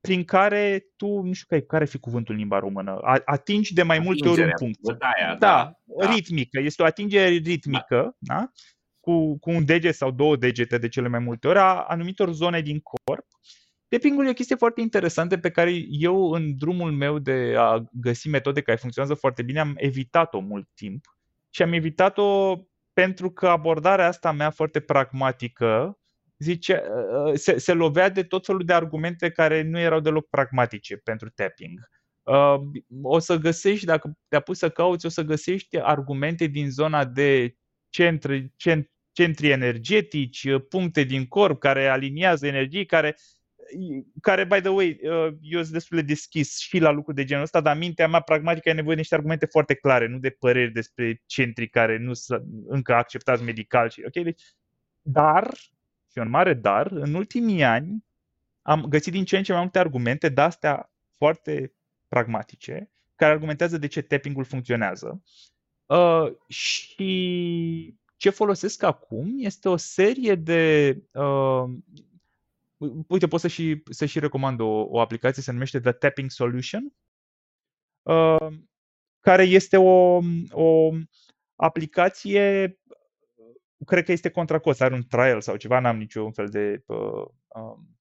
[0.00, 3.98] prin care tu, nu știu care, care fi cuvântul în limba română, atingi de mai
[3.98, 4.80] multe ori un punct.
[4.80, 6.60] Bătaia, da, da, ritmică.
[6.60, 8.34] Este o atingere ritmică, da.
[8.34, 8.50] Da?
[9.00, 12.60] Cu, cu un deget sau două degete de cele mai multe ori a anumitor zone
[12.60, 13.26] din corp.
[13.94, 18.28] Tapping-ul e o chestie foarte interesantă pe care eu în drumul meu de a găsi
[18.28, 21.04] metode care funcționează foarte bine am evitat-o mult timp
[21.50, 22.58] și am evitat-o
[22.92, 25.98] pentru că abordarea asta mea foarte pragmatică
[26.38, 26.82] zice,
[27.26, 31.30] uh, se, se lovea de tot felul de argumente care nu erau deloc pragmatice pentru
[31.30, 31.88] tapping.
[32.22, 32.60] Uh,
[33.02, 37.56] o să găsești, dacă te pus să cauți, o să găsești argumente din zona de
[37.88, 38.52] centri,
[39.12, 43.16] centri energetici, puncte din corp care aliniază energii, care
[44.20, 47.42] care, by the way, uh, eu sunt destul de deschis și la lucruri de genul
[47.42, 50.72] ăsta, dar mintea mea pragmatică are nevoie de niște argumente foarte clare, nu de păreri
[50.72, 53.88] despre centri care nu sunt încă acceptați medical.
[53.88, 54.22] Și, okay?
[54.22, 54.42] deci,
[55.02, 55.54] dar,
[56.10, 58.04] și un mare dar, în ultimii ani
[58.62, 61.72] am găsit din ce în ce mai multe argumente de astea foarte
[62.08, 65.22] pragmatice, care argumentează de ce tapping-ul funcționează.
[65.86, 71.64] Uh, și ce folosesc acum este o serie de uh,
[73.08, 76.94] uite, pot să și, să și recomand o, o aplicație, se numește The Tapping Solution,
[78.02, 78.48] uh,
[79.20, 80.20] care este o,
[80.50, 80.90] o
[81.56, 82.78] aplicație,
[83.86, 87.26] cred că este contra cost, are un trial sau ceva, n-am niciun fel de uh,
[87.48, 87.98] um,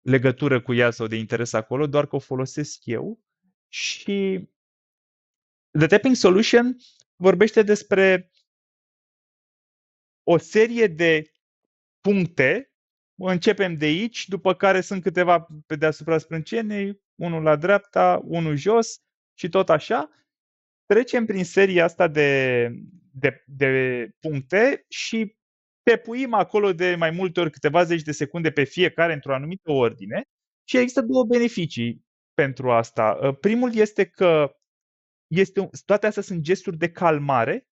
[0.00, 3.20] legătură cu ea sau de interes acolo, doar că o folosesc eu
[3.68, 4.48] și
[5.78, 6.76] The Tapping Solution
[7.16, 8.30] vorbește despre
[10.22, 11.32] o serie de
[12.00, 12.73] puncte
[13.16, 18.98] Începem de aici, după care sunt câteva pe deasupra sprâncenei, unul la dreapta, unul jos
[19.38, 20.10] și tot așa.
[20.86, 22.68] Trecem prin seria asta de,
[23.10, 25.36] de, de puncte și
[26.02, 30.22] puim acolo de mai multe ori câteva zeci de secunde pe fiecare într-o anumită ordine
[30.68, 32.04] și există două beneficii
[32.34, 33.32] pentru asta.
[33.40, 34.56] Primul este că
[35.26, 37.66] este, toate astea sunt gesturi de calmare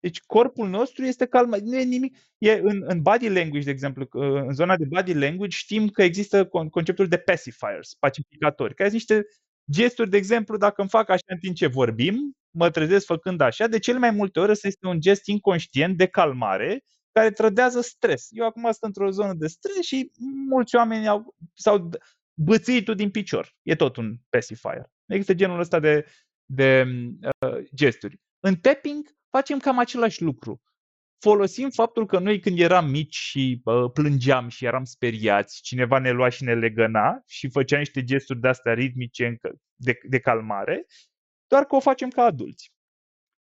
[0.00, 2.16] deci corpul nostru este calm, nu e nimic.
[2.38, 6.44] E în, în body language, de exemplu, în zona de body language știm că există
[6.70, 9.26] conceptul de pacifiers, pacificatori, care sunt niște
[9.70, 13.66] gesturi, de exemplu, dacă îmi fac așa în timp ce vorbim, mă trezesc făcând așa,
[13.66, 18.26] de cel mai multe ori este un gest inconștient de calmare care trădează stres.
[18.30, 20.10] Eu acum sunt într-o zonă de stres și
[20.48, 21.90] mulți oameni au, s-au
[22.34, 23.54] bățâit din picior.
[23.62, 24.90] E tot un pacifier.
[25.06, 26.06] Există genul ăsta de,
[26.44, 26.84] de
[27.46, 28.20] uh, gesturi.
[28.40, 30.62] În tapping facem cam același lucru.
[31.20, 36.10] Folosim faptul că noi când eram mici și uh, plângeam și eram speriați, cineva ne
[36.10, 39.38] lua și ne legăna și făcea niște gesturi de-astea ritmice
[39.74, 40.86] de, de calmare,
[41.46, 42.72] doar că o facem ca adulți.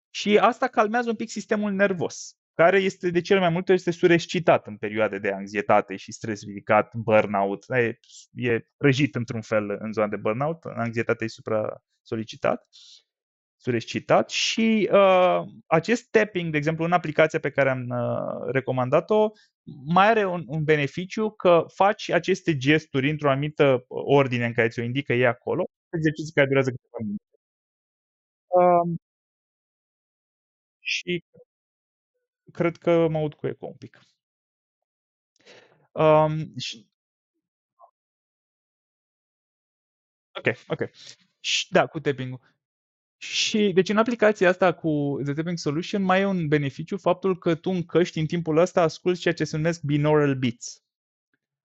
[0.09, 3.99] Și asta calmează un pic sistemul nervos, care este de cel mai multe ori este
[3.99, 7.65] surescitat în perioade de anxietate și stres ridicat, burnout.
[7.69, 7.99] E,
[8.31, 12.67] e răjit într-un fel în zona de burnout, anxietatea e supra-solicitat
[13.57, 19.31] surescitat și uh, acest tapping, de exemplu, în aplicația pe care am uh, recomandat-o,
[19.85, 24.83] mai are un, un beneficiu că faci aceste gesturi într-o anumită ordine în care ți-o
[24.83, 27.23] indică ei acolo, exerciții care durează câteva minute.
[28.47, 28.97] Uh,
[30.79, 31.23] și
[32.53, 33.99] cred că mă aud cu eco un pic.
[35.91, 36.87] Um, și...
[40.33, 40.89] Ok, ok.
[41.39, 42.39] Și, da, cu tapping-ul.
[43.17, 47.55] Și deci în aplicația asta cu The Tapping Solution mai e un beneficiu faptul că
[47.55, 50.81] tu în căști în timpul ăsta asculti ceea ce se numesc binaural beats.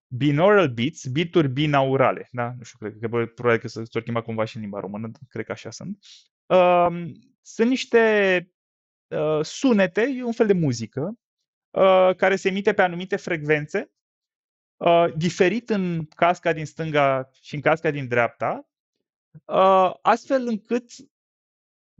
[0.06, 2.54] Binaural beats, bituri binaurale, da?
[2.56, 5.44] Nu știu, cred că probabil că se s chema cumva și în limba română, cred
[5.44, 5.98] că așa sunt.
[6.46, 7.10] Uh,
[7.42, 8.50] sunt niște
[9.08, 11.18] uh, sunete, e un fel de muzică,
[11.70, 13.90] uh, care se emite pe anumite frecvențe,
[14.76, 18.68] uh, diferit în casca din stânga și în casca din dreapta,
[19.44, 20.90] uh, astfel încât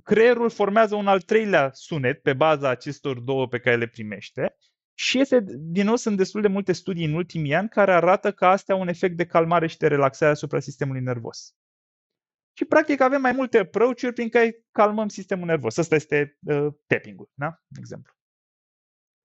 [0.04, 4.56] creierul formează un al treilea sunet pe baza acestor două pe care le primește
[4.94, 8.46] și este, din nou, sunt destul de multe studii în ultimii ani care arată că
[8.46, 11.54] astea au un efect de calmare și de relaxare asupra sistemului nervos.
[12.52, 15.76] Și, practic, avem mai multe approach-uri prin care calmăm sistemul nervos.
[15.76, 17.60] Asta este uh, tapping-ul, da?
[17.78, 18.12] exemplu.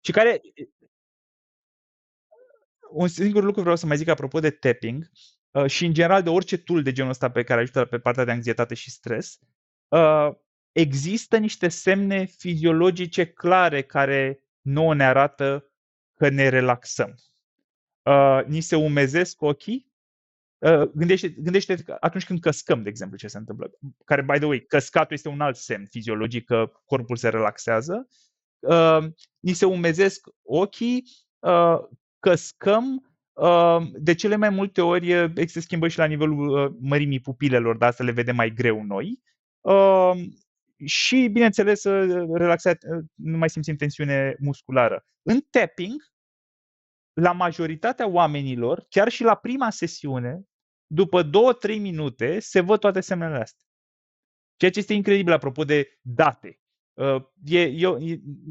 [0.05, 0.41] Și care...
[2.89, 5.09] Un singur lucru vreau să mai zic apropo de tapping
[5.51, 8.23] uh, și, în general, de orice tool de genul ăsta pe care ajută pe partea
[8.23, 9.39] de anxietate și stres.
[9.87, 10.29] Uh,
[10.73, 15.71] există niște semne fiziologice clare care nouă ne arată
[16.15, 17.15] că ne relaxăm.
[18.01, 19.91] Uh, ni se umezesc ochii.
[20.57, 23.71] Uh, gândește, gândește atunci când căscăm, de exemplu, ce se întâmplă.
[24.05, 28.07] Care, by the way, căscatul este un alt semn fiziologic că corpul se relaxează.
[28.59, 29.05] uh,
[29.39, 31.03] ni se umezesc ochii,
[31.39, 31.77] uh,
[32.19, 37.77] căscăm, uh, de cele mai multe ori există schimbări și la nivelul uh, mărimii pupilelor,
[37.77, 39.21] dar să le vedem mai greu noi.
[40.83, 41.83] Uh, și, bineînțeles,
[42.33, 42.77] relaxat,
[43.13, 45.05] nu mai simțim tensiune musculară.
[45.21, 46.01] În tapping,
[47.13, 50.43] la majoritatea oamenilor, chiar și la prima sesiune,
[50.87, 51.29] după 2-3
[51.79, 53.67] minute, se văd toate semnele astea.
[54.55, 56.57] Ceea ce este incredibil apropo de date.
[56.93, 57.87] Uh, e, e,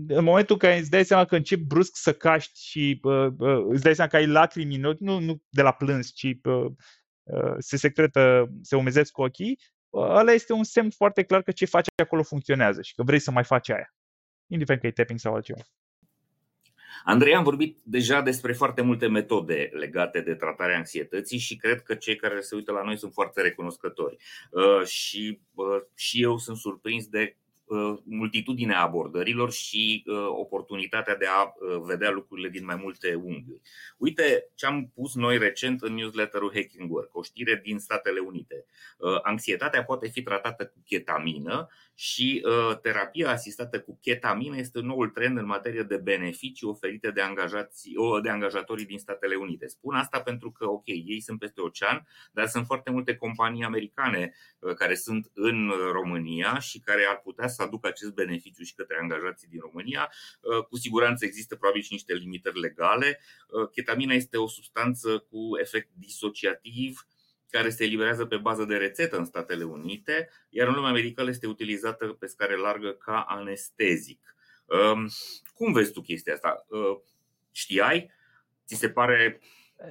[0.08, 3.64] în momentul în care îți dai seama că începi brusc să caști și uh, uh,
[3.68, 6.66] îți dai seama că ai lacrimi în ochi, nu, nu de la plâns, ci uh,
[7.22, 11.64] uh, se secretă, se umezesc ochii, uh, ăla este un semn foarte clar că ce
[11.64, 13.94] faci acolo funcționează și că vrei să mai faci aia.
[14.46, 15.60] Indiferent că e tapping sau altceva.
[17.04, 21.94] Andrei, am vorbit deja despre foarte multe metode legate de tratarea anxietății și cred că
[21.94, 24.16] cei care se uită la noi sunt foarte recunoscători.
[24.50, 27.41] Uh, și, uh, și eu sunt surprins de Uh,
[28.04, 33.60] multitudinea abordărilor și uh, oportunitatea de a uh, vedea lucrurile din mai multe unghiuri.
[33.96, 38.64] Uite ce am pus noi recent în newsletterul Hacking Work, o știre din Statele Unite.
[39.22, 42.44] Anxietatea poate fi tratată cu ketamină și
[42.82, 47.90] terapia asistată cu ketamină este noul trend în materie de beneficii oferite de, angajați,
[48.22, 49.66] de angajatorii din Statele Unite.
[49.66, 54.34] Spun asta pentru că, ok, ei sunt peste ocean, dar sunt foarte multe companii americane
[54.76, 59.48] care sunt în România și care ar putea să aducă acest beneficiu și către angajații
[59.48, 60.12] din România.
[60.40, 63.20] Uh, cu siguranță există probabil și niște limitări legale.
[63.48, 67.06] Uh, ketamina este o substanță cu efect disociativ
[67.50, 71.46] care se eliberează pe bază de rețetă în Statele Unite, iar în lumea medicală este
[71.46, 74.36] utilizată pe scară largă ca anestezic.
[74.64, 75.08] Um,
[75.54, 76.66] cum vezi tu chestia asta?
[76.68, 76.98] Uh,
[77.50, 78.10] știai?
[78.66, 79.40] Ți se pare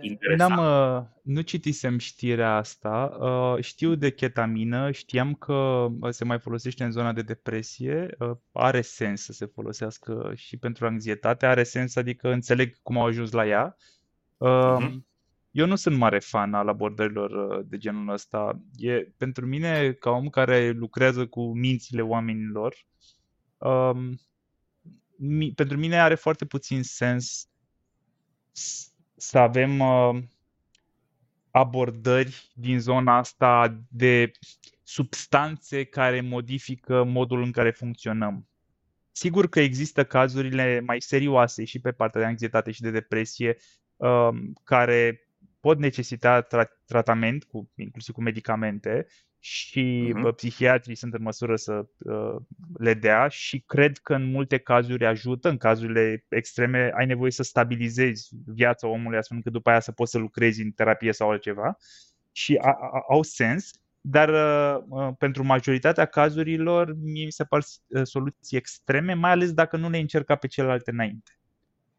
[0.01, 0.55] Interesant.
[0.55, 3.17] N-am, uh, nu citisem știrea asta.
[3.19, 8.17] Uh, știu de ketamină, știam că uh, se mai folosește în zona de depresie.
[8.51, 11.45] Are sens să se folosească și pentru anxietate.
[11.45, 13.75] Are sens, adică înțeleg cum au ajuns la ea.
[14.35, 15.09] Uh-huh.
[15.51, 18.61] Eu nu sunt mare fan al abordărilor de genul ăsta.
[18.75, 22.75] E, pentru mine, ca om care lucrează cu mințile oamenilor,
[23.57, 24.19] um,
[25.17, 27.49] mi, pentru mine are foarte puțin sens
[29.21, 30.17] să avem uh,
[31.51, 34.31] abordări din zona asta de
[34.83, 38.47] substanțe care modifică modul în care funcționăm.
[39.11, 43.57] Sigur că există cazurile mai serioase și pe partea de anxietate și de depresie
[43.95, 44.29] uh,
[44.63, 45.27] care
[45.61, 49.07] pot necesita tra- tratament, cu, inclusiv cu medicamente,
[49.43, 50.35] și uh-huh.
[50.35, 52.35] psihiatrii sunt în măsură să uh,
[52.77, 57.43] le dea și cred că în multe cazuri ajută, în cazurile extreme ai nevoie să
[57.43, 61.77] stabilizezi viața omului astfel încât după aia să poți să lucrezi în terapie sau altceva
[62.31, 67.61] și a, a, au sens, dar uh, uh, pentru majoritatea cazurilor mie mi se par
[67.87, 71.31] uh, soluții extreme, mai ales dacă nu le încerca pe celelalte înainte.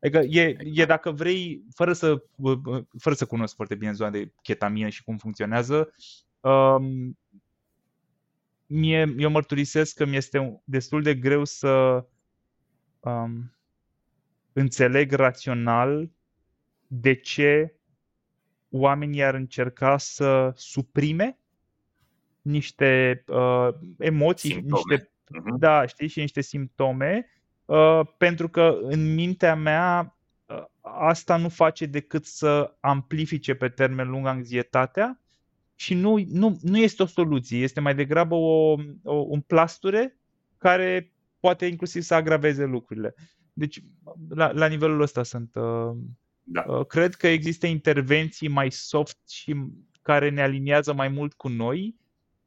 [0.02, 4.10] Adică e, e dacă vrei, fără să, uh, uh, fără să cunosc foarte bine zona
[4.10, 5.94] de ketamină și cum funcționează,
[6.40, 7.18] um,
[8.66, 12.04] mie, eu mărturisesc că mi este destul de greu să
[13.00, 13.54] um,
[14.52, 16.10] înțeleg rațional
[16.86, 17.74] de ce
[18.70, 21.38] oamenii ar încerca să suprime
[22.42, 24.94] niște uh, emoții, simptome.
[24.94, 25.58] niște, uh-huh.
[25.58, 27.41] da, știi, și niște simptome, uh,
[28.16, 30.16] pentru că în mintea mea
[30.46, 35.20] uh, asta nu face decât să amplifice pe termen lung anxietatea
[35.74, 40.16] și nu, nu, nu este o soluție, este mai degrabă o, o, un plasture
[40.58, 43.14] care poate inclusiv să agraveze lucrurile.
[43.52, 43.82] Deci,
[44.28, 45.54] la, la nivelul ăsta sunt.
[45.54, 45.96] Uh,
[46.42, 46.64] da.
[46.66, 49.56] uh, cred că există intervenții mai soft și
[50.02, 51.96] care ne aliniază mai mult cu noi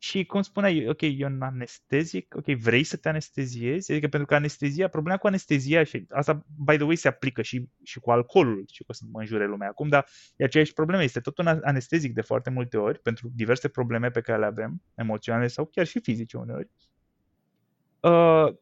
[0.05, 3.91] și cum spuneai, ok, e un anestezic, ok, vrei să te anesteziezi?
[3.91, 7.69] Adică pentru că anestezia, problema cu anestezia, și asta, by the way, se aplică și,
[7.83, 11.03] și cu alcoolul, și că o să mă înjure lumea acum, dar e aceeași problemă,
[11.03, 14.81] este tot un anestezic de foarte multe ori, pentru diverse probleme pe care le avem,
[14.95, 16.69] emoționale sau chiar și fizice uneori.
[17.99, 18.53] Uh,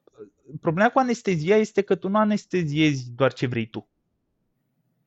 [0.61, 3.89] problema cu anestezia este că tu nu anesteziezi doar ce vrei tu.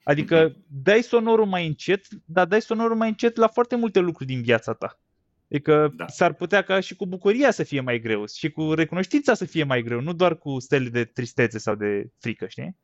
[0.02, 0.64] Adică mhm.
[0.82, 4.72] dai sonorul mai încet, dar dai sonorul mai încet la foarte multe lucruri din viața
[4.72, 5.00] ta.
[5.50, 6.06] Adică da.
[6.06, 9.64] s-ar putea ca și cu bucuria să fie mai greu și cu recunoștința să fie
[9.64, 12.76] mai greu, nu doar cu stele de tristețe sau de frică, știi?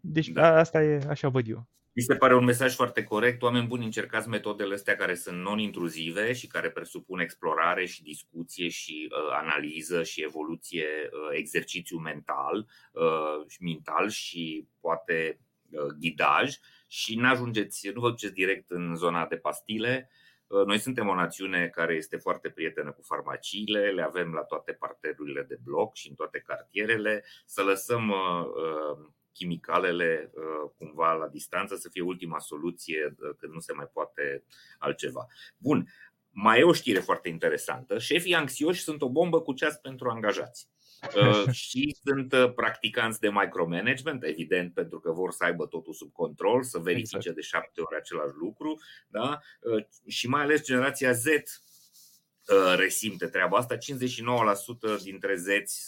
[0.00, 0.56] Deci da.
[0.56, 1.66] asta e, așa văd eu.
[1.94, 3.42] Mi se pare un mesaj foarte corect.
[3.42, 9.08] Oameni buni, încercați metodele astea care sunt non-intruzive și care presupun explorare și discuție și
[9.10, 15.38] uh, analiză și evoluție, uh, exercițiu mental, uh, mental și poate
[15.70, 16.54] uh, ghidaj
[16.86, 20.10] și nu ajungeți, nu vă duceți direct în zona de pastile,
[20.66, 25.42] Noi suntem o națiune care este foarte prietenă cu farmaciile, le avem la toate parterurile
[25.42, 27.24] de bloc și în toate cartierele.
[27.44, 28.14] Să lăsăm
[29.32, 30.32] chimicalele
[30.76, 34.44] cumva la distanță să fie ultima soluție când nu se mai poate
[34.78, 35.26] altceva.
[35.56, 35.88] Bun,
[36.30, 37.98] mai e o știre foarte interesantă.
[37.98, 40.68] Șefii anxioși sunt o bombă cu ceas pentru angajați.
[41.16, 46.12] Uh, și sunt uh, practicanți de micromanagement, evident, pentru că vor să aibă totul sub
[46.12, 47.34] control, să verifice exact.
[47.34, 48.80] de șapte ori același lucru.
[49.08, 49.38] Da?
[49.60, 51.26] Uh, și mai ales generația Z
[52.76, 53.76] resimte treaba asta.
[53.76, 53.78] 59%
[55.02, 55.86] dintre zeți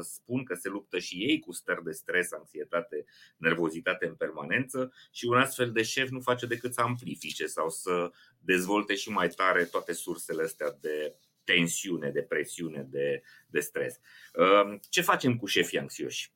[0.00, 3.04] spun că se luptă și ei cu stări de stres, anxietate,
[3.36, 8.10] nervozitate în permanență și un astfel de șef nu face decât să amplifice sau să
[8.38, 11.14] dezvolte și mai tare toate sursele astea de
[11.44, 14.00] tensiune, de presiune, de, de stres.
[14.34, 16.32] Ehm, ce facem cu șefii anxioși?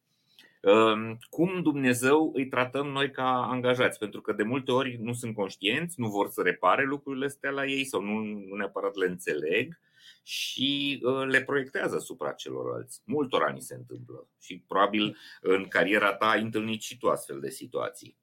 [0.60, 3.98] Ehm, cum Dumnezeu îi tratăm noi ca angajați?
[3.98, 7.66] Pentru că de multe ori nu sunt conștienți, nu vor să repare lucrurile astea la
[7.66, 9.80] ei sau nu, nu neapărat le înțeleg
[10.22, 13.02] și ă, le proiectează asupra celorlalți.
[13.04, 17.50] Multor ani se întâmplă și probabil în cariera ta ai întâlnit și tu astfel de
[17.50, 18.16] situații.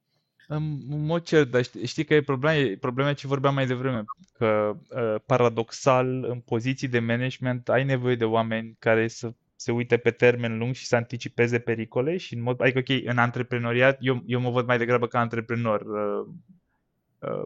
[0.48, 4.04] În mod cert, dar știi, știi că e problema, e problema ce vorbeam mai devreme,
[4.34, 9.98] că uh, paradoxal în poziții de management ai nevoie de oameni care să se uite
[9.98, 14.24] pe termen lung și să anticipeze pericole și în mod, adică ok, în antreprenoriat eu,
[14.26, 16.34] eu mă văd mai degrabă ca antreprenor, uh,
[17.20, 17.44] uh,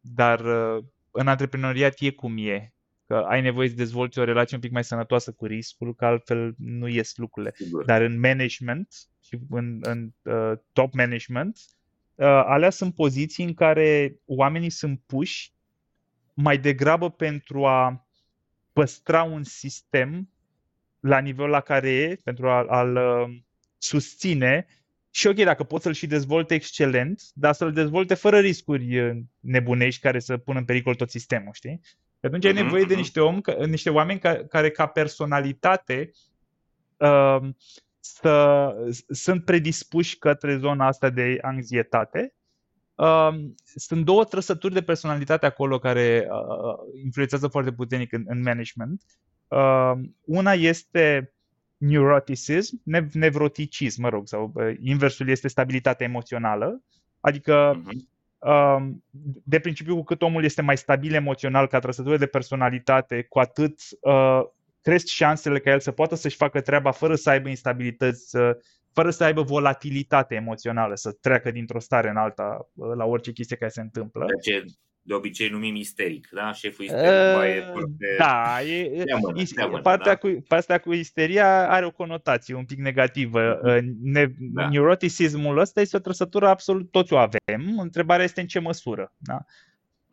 [0.00, 2.72] dar uh, în antreprenoriat e cum e,
[3.06, 6.54] că ai nevoie să dezvolți o relație un pic mai sănătoasă cu riscul, că altfel
[6.58, 7.52] nu ies lucrurile.
[7.54, 7.84] Sigur.
[7.84, 8.88] Dar în management
[9.20, 11.79] și în, în uh, top management, Uh,
[12.26, 15.52] alea sunt poziții în care oamenii sunt puși
[16.34, 18.06] mai degrabă pentru a
[18.72, 20.28] păstra un sistem
[21.00, 23.36] la nivelul la care e, pentru a, a-l uh,
[23.78, 24.66] susține
[25.10, 30.00] și ok, dacă pot să-l și dezvolte excelent, dar să-l dezvolte fără riscuri uh, nebunești
[30.00, 31.80] care să pună în pericol tot sistemul, știi?
[31.82, 32.98] Și atunci ai mhm, nevoie de mhm.
[32.98, 36.10] niște, om, niște oameni care ca personalitate
[36.96, 37.48] uh,
[38.00, 38.74] să,
[39.08, 42.34] sunt predispuși către zona asta de anxietate.
[42.94, 49.02] Um, sunt două trăsături de personalitate acolo care uh, influențează foarte puternic în, în management.
[49.48, 51.32] Um, una este
[51.76, 56.82] neuroticism, nev- nevroticism, mă rog, sau uh, inversul este stabilitatea emoțională.
[57.20, 58.80] Adică, uh-huh.
[59.44, 63.80] de principiu, cu cât omul este mai stabil emoțional ca trăsătură de personalitate, cu atât
[64.00, 64.40] uh,
[64.80, 68.36] cresc șansele ca el să poată să-și facă treaba fără să aibă instabilități,
[68.92, 73.70] fără să aibă volatilitate emoțională, să treacă dintr-o stare în alta la orice chestie care
[73.70, 74.26] se întâmplă.
[74.42, 74.64] ce
[75.02, 76.52] de obicei numim isteric, da?
[76.52, 78.16] Șeful isteric uh, e foarte...
[78.18, 80.18] Da, e, teamănă, teamănă, partea, da?
[80.18, 83.60] Cu, partea cu isteria are o conotație un pic negativă.
[83.62, 83.96] Mhm.
[84.02, 84.68] Ne, da.
[84.68, 87.78] Neuroticismul ăsta este o trăsătură absolut, toți o avem.
[87.78, 89.12] Întrebarea este în ce măsură.
[89.18, 89.44] Da?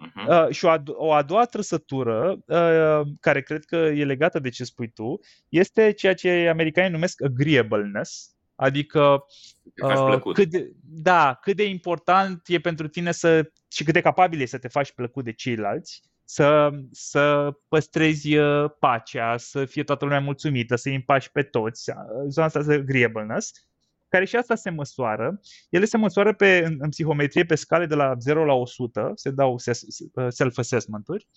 [0.06, 0.28] Uh-huh.
[0.28, 4.50] Uh, și o a, o a doua trăsătură, uh, care cred că e legată de
[4.50, 5.20] ce spui tu,
[5.50, 9.26] este ceea ce americanii numesc agreeableness, adică
[9.84, 14.42] uh, cât de, da, cât de important e pentru tine să și cât de capabil
[14.42, 20.06] e să te faci plăcut de ceilalți, să, să păstrezi uh, pacea, să fie toată
[20.06, 21.96] lumea mulțumită, să îi împași pe toți, uh,
[22.28, 23.52] zona asta de agreeableness
[24.08, 25.40] care și asta se măsoară.
[25.70, 29.32] Ele se măsoară pe, în, în psihometrie pe scale de la 0 la 100, se
[29.32, 29.58] dau
[30.30, 31.28] self-assessment-uri.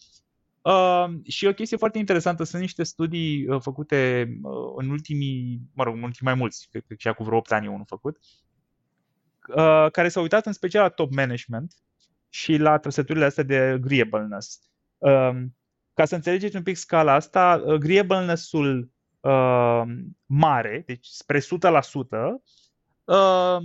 [0.63, 5.85] Uh, și o chestie foarte interesantă, sunt niște studii uh, făcute uh, în ultimii, mă
[5.85, 8.19] rog, în ultimii mai mulți, cred că și cu vreo 8 ani unul făcut,
[9.57, 11.75] uh, care s-au uitat în special la top management
[12.29, 14.61] și la trăsăturile astea de agreeableness.
[14.99, 15.43] Uh,
[15.95, 18.91] ca să înțelegeți un pic scala asta, agreeableness-ul
[19.21, 19.83] uh,
[20.27, 21.43] mare, deci spre 100%,
[23.05, 23.59] uh,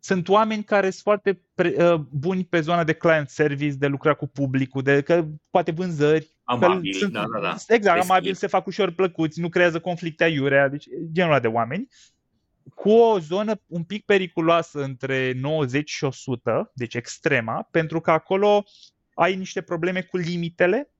[0.00, 4.14] sunt oameni care sunt foarte pre, uh, buni pe zona de client service, de lucra
[4.14, 6.36] cu publicul, de că poate vânzări.
[6.44, 7.56] Amabil, sunt, da, da, da.
[7.66, 11.88] Exact, amabil, se fac ușor plăcuți, nu creează conflicte aiurea, deci genul ăla de oameni.
[12.74, 18.64] Cu o zonă un pic periculoasă între 90 și 100, deci extrema, pentru că acolo
[19.14, 20.90] ai niște probleme cu limitele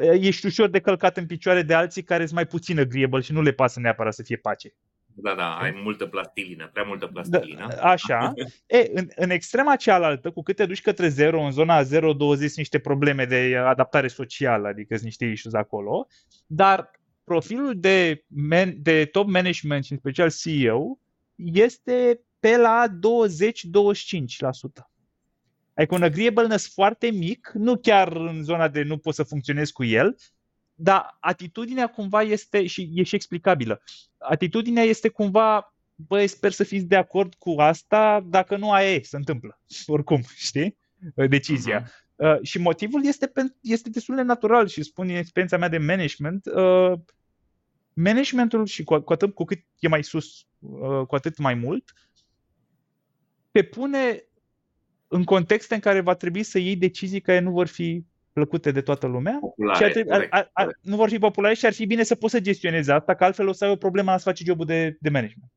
[0.00, 3.42] ești ușor de călcat în picioare de alții care sunt mai puțin agreeable și nu
[3.42, 4.74] le pasă neapărat să fie pace.
[5.20, 7.66] Da, da, ai multă plastilină, prea multă plastilină.
[7.70, 8.32] Da, așa.
[8.66, 12.56] e, în, în extrema cealaltă, cu cât te duci către 0, în zona 0-20 sunt
[12.56, 16.06] niște probleme de adaptare socială, adică sunt niște issues acolo,
[16.46, 16.90] dar
[17.24, 20.98] profilul de, man, de top management și în special CEO
[21.34, 22.90] este pe la 20-25%.
[25.78, 29.84] Adică un agreeableness foarte mic, nu chiar în zona de nu poți să funcționezi cu
[29.84, 30.16] el,
[30.74, 33.82] dar atitudinea cumva este, și e și explicabilă,
[34.18, 39.02] atitudinea este cumva, băi, sper să fiți de acord cu asta, dacă nu aia e,
[39.02, 40.76] se întâmplă, oricum, știi,
[41.14, 41.82] decizia.
[41.82, 42.06] Uh-huh.
[42.16, 46.46] Uh, și motivul este, este destul de natural și spun în experiența mea de management.
[46.46, 46.92] Uh,
[47.92, 51.92] managementul și cu, cu atât cu cât e mai sus, uh, cu atât mai mult,
[53.50, 54.27] te pune
[55.08, 58.80] în contexte în care va trebui să iei decizii care nu vor fi plăcute de
[58.80, 61.72] toată lumea populare, și ar trebui, ar, ar, ar, nu vor fi populare și ar
[61.72, 64.22] fi bine să poți să gestionezi asta, că altfel o să ai o problemă să
[64.22, 65.50] faci jobul de, de management.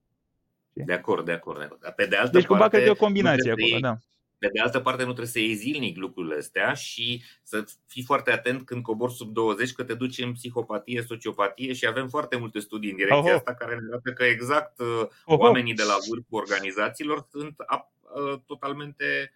[0.74, 1.94] De acord, de acord, de acord.
[1.96, 3.98] Pe de altă deci cumva parte, cred că e o combinație acolo, da.
[4.38, 8.32] Pe de altă parte, nu trebuie să iei zilnic lucrurile astea și să fii foarte
[8.32, 12.60] atent când cobori sub 20 că te duci în psihopatie, sociopatie și avem foarte multe
[12.60, 13.36] studii în direcția Oho.
[13.36, 15.44] asta care ne arată că exact uh, Oho.
[15.44, 19.32] oamenii de la vârful organizațiilor sunt uh, totalmente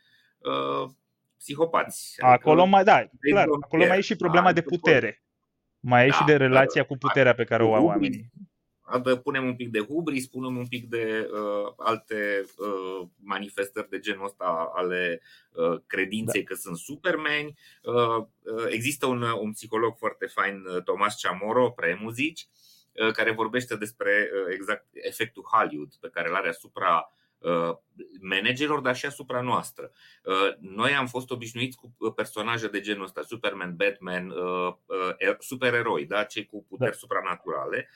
[0.50, 0.90] uh,
[1.38, 2.16] psihopați.
[2.20, 5.24] Acolo adică mai, da, clar, acolo mai e și problema de putere.
[5.80, 8.32] Mai e da, și de relația cu puterea pe care o au oamenii
[9.24, 14.26] punem un pic de hubris, punem un pic de uh, alte uh, manifestări de genul
[14.26, 15.22] ăsta ale
[15.52, 16.48] uh, credinței da.
[16.48, 17.58] că sunt supermeni.
[17.84, 22.48] Uh, uh, există un, un psiholog foarte fain, uh, Tomas Chamorro, premuzici,
[22.94, 27.25] uh, care vorbește despre uh, exact efectul Hollywood pe care îl are asupra uh,
[28.22, 29.92] managerilor, dar și asupra noastră.
[30.60, 34.34] Noi am fost obișnuiți cu personaje de genul ăsta, Superman, Batman,
[35.40, 36.24] supereroi, da?
[36.24, 36.98] cei cu puteri da.
[36.98, 37.90] supranaturale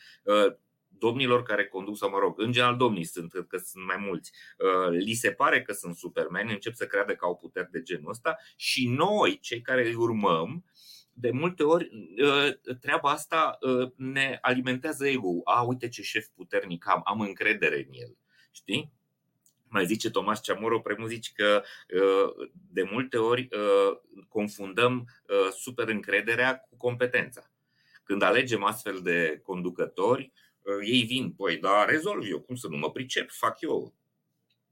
[0.99, 4.89] domnilor care conduc, sau mă rog, în general domnii sunt, că sunt mai mulți, uh,
[4.89, 8.37] li se pare că sunt supermeni, încep să creadă că au puteri de genul ăsta
[8.55, 10.65] și noi, cei care îi urmăm,
[11.11, 11.89] de multe ori
[12.21, 15.41] uh, treaba asta uh, ne alimentează ego.
[15.43, 18.17] A, uite ce șef puternic am, am încredere în el.
[18.51, 18.93] Știi?
[19.69, 21.63] Mai zice Tomas Ceamoro, premuzici că
[22.71, 23.47] de multe ori
[24.27, 25.07] confundăm
[25.57, 27.51] super încrederea cu competența.
[28.03, 30.31] Când alegem astfel de conducători,
[30.83, 33.93] ei vin, păi, dar rezolv eu, cum să nu mă pricep, fac eu.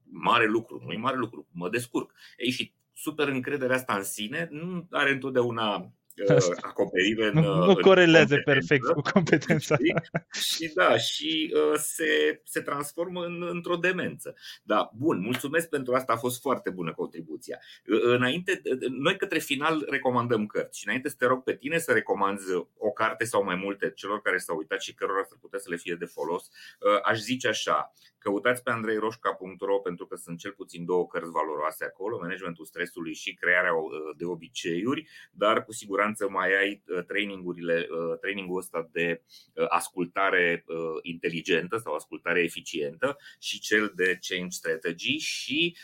[0.03, 2.13] Mare lucru, nu e mare lucru, mă descurc.
[2.37, 5.91] Ei, și super încrederea asta în sine nu are întotdeauna
[6.30, 9.78] uh, acoperire în, nu, nu în corelează perfect cu competența.
[9.78, 9.93] Și,
[10.32, 14.36] și da, și uh, se, se transformă în, într-o demență.
[14.63, 17.59] Da, bun, mulțumesc pentru asta, a fost foarte bună contribuția.
[17.88, 21.91] Uh, înainte, noi către final recomandăm cărți și înainte să te rog pe tine să
[21.91, 22.45] recomanzi
[22.78, 25.78] o carte sau mai multe celor care s-au uitat și cărora să putea să le
[25.78, 27.93] fie de folos, uh, aș zice așa,
[28.28, 33.34] Căutați pe andreiroșca.ro pentru că sunt cel puțin două cărți valoroase acolo, managementul stresului și
[33.34, 39.21] crearea uh, de obiceiuri, dar cu siguranță mai ai uh, trainingurile, uh, trainingul ăsta de
[39.67, 40.65] ascultare
[41.01, 45.78] inteligentă sau ascultare eficientă și cel de change strategy și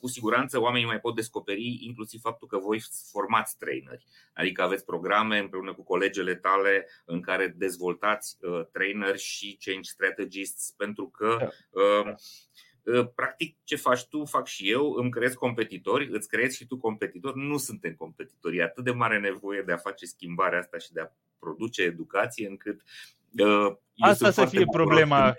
[0.00, 5.38] cu siguranță oamenii mai pot descoperi inclusiv faptul că voi formați traineri, adică aveți programe
[5.38, 8.38] împreună cu colegele tale în care dezvoltați
[8.72, 11.48] traineri și change strategists pentru că da.
[11.75, 11.75] Uh, uh,
[13.14, 17.38] practic, ce faci tu, fac și eu, îmi creez competitori, îți creezi și tu competitori,
[17.38, 18.56] nu suntem competitori.
[18.56, 22.48] E atât de mare nevoie de a face schimbarea asta și de a produce educație
[22.48, 22.82] încât
[23.38, 25.36] uh, Asta să fie problema.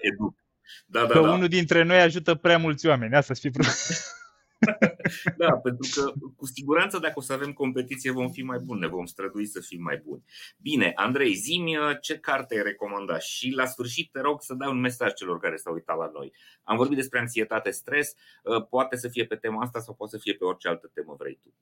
[0.86, 1.32] Da, da, că da.
[1.32, 3.16] unul dintre noi ajută prea mulți oameni.
[3.16, 3.78] Asta să fie problema.
[5.38, 8.88] da, pentru că cu siguranță dacă o să avem competiție vom fi mai buni, ne
[8.88, 10.24] vom strădui să fim mai buni.
[10.58, 14.80] Bine, Andrei, zi ce carte ai recomandat și la sfârșit te rog să dai un
[14.80, 16.34] mesaj celor care s-au uitat la noi.
[16.64, 18.14] Am vorbit despre anxietate, stres,
[18.46, 21.16] ă, poate să fie pe tema asta sau poate să fie pe orice altă temă
[21.18, 21.54] vrei tu.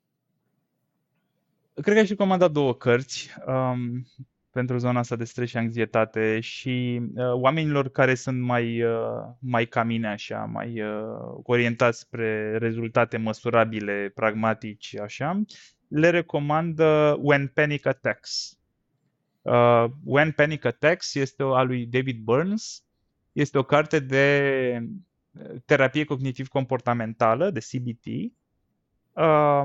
[1.81, 3.29] Cred că aș recomanda două cărți.
[3.47, 4.07] Um,
[4.55, 9.65] pentru zona asta de stres și anxietate și uh, oamenilor care sunt mai, uh, mai
[9.65, 15.41] ca mine așa, mai uh, orientați spre rezultate măsurabile, pragmatici așa,
[15.87, 18.57] le recomand uh, When Panic Attacks.
[19.41, 22.83] Uh, When Panic Attacks este a lui David Burns,
[23.31, 24.79] este o carte de
[25.31, 28.05] uh, terapie cognitiv-comportamentală, de CBT,
[29.13, 29.63] uh,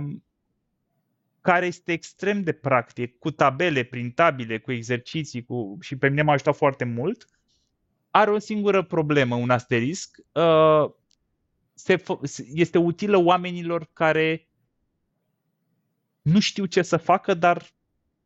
[1.41, 5.79] care este extrem de practic, cu tabele printabile, cu exerciții cu...
[5.81, 7.27] și pe mine m-a ajutat foarte mult,
[8.11, 10.17] are o singură problemă, un asterisc.
[10.33, 10.91] Uh,
[11.75, 12.03] se,
[12.55, 14.49] este utilă oamenilor care
[16.23, 17.71] nu știu ce să facă, dar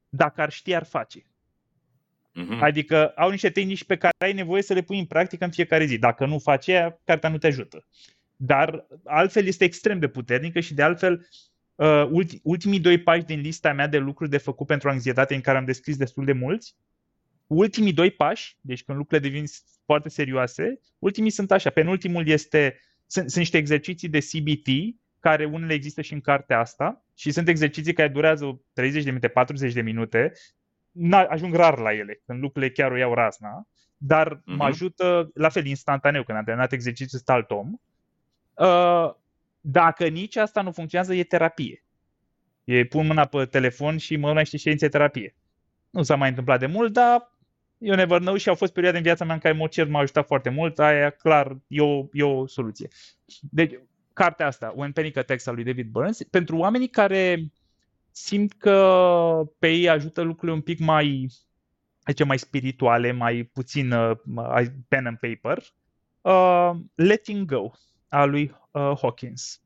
[0.08, 1.20] dacă ar ști, ar face.
[1.20, 2.60] Uh-huh.
[2.60, 5.84] Adică au niște tehnici pe care ai nevoie să le pui în practică în fiecare
[5.84, 5.98] zi.
[5.98, 7.86] Dacă nu faci aia, cartea nu te ajută.
[8.36, 11.28] Dar altfel este extrem de puternică și de altfel
[11.74, 15.40] uh, ulti, ultimii doi pași din lista mea de lucruri de făcut pentru anxietate, în
[15.40, 16.76] care am descris destul de mulți,
[17.46, 19.44] ultimii doi pași, deci când lucrurile devin
[19.84, 21.70] foarte serioase, ultimii sunt așa.
[21.70, 24.68] Penultimul este, sunt, sunt niște exerciții de CBT,
[25.20, 29.28] care unele există și în cartea asta și sunt exerciții care durează 30 de minute,
[29.28, 30.32] 40 de minute,
[31.28, 34.44] ajung rar la ele, când lucrurile chiar o iau rasna, dar uh-huh.
[34.44, 34.62] mă mhm.
[34.62, 37.72] ajută, la fel, instantaneu, când am terminat exercițiul, sunt alt om.
[38.54, 39.14] Uh,
[39.66, 41.84] dacă nici asta nu funcționează, e terapie.
[42.64, 45.36] E pun mâna pe telefon și mă numește ședințe terapie.
[45.90, 47.32] Nu s-a mai întâmplat de mult, dar
[47.78, 50.26] eu never know și au fost perioade în viața mea în care Mocer m-a ajutat
[50.26, 52.88] foarte mult, aia clar e o, e o soluție.
[53.40, 53.78] Deci,
[54.12, 57.52] cartea asta, When Panic Attacks al lui David Burns, pentru oamenii care
[58.10, 61.26] simt că pe ei ajută lucrurile un pic mai,
[62.06, 64.16] zice, mai spirituale, mai puțin uh,
[64.88, 65.62] pen and paper,
[66.20, 67.70] uh, Letting Go
[68.08, 69.62] a lui uh, Hawkins.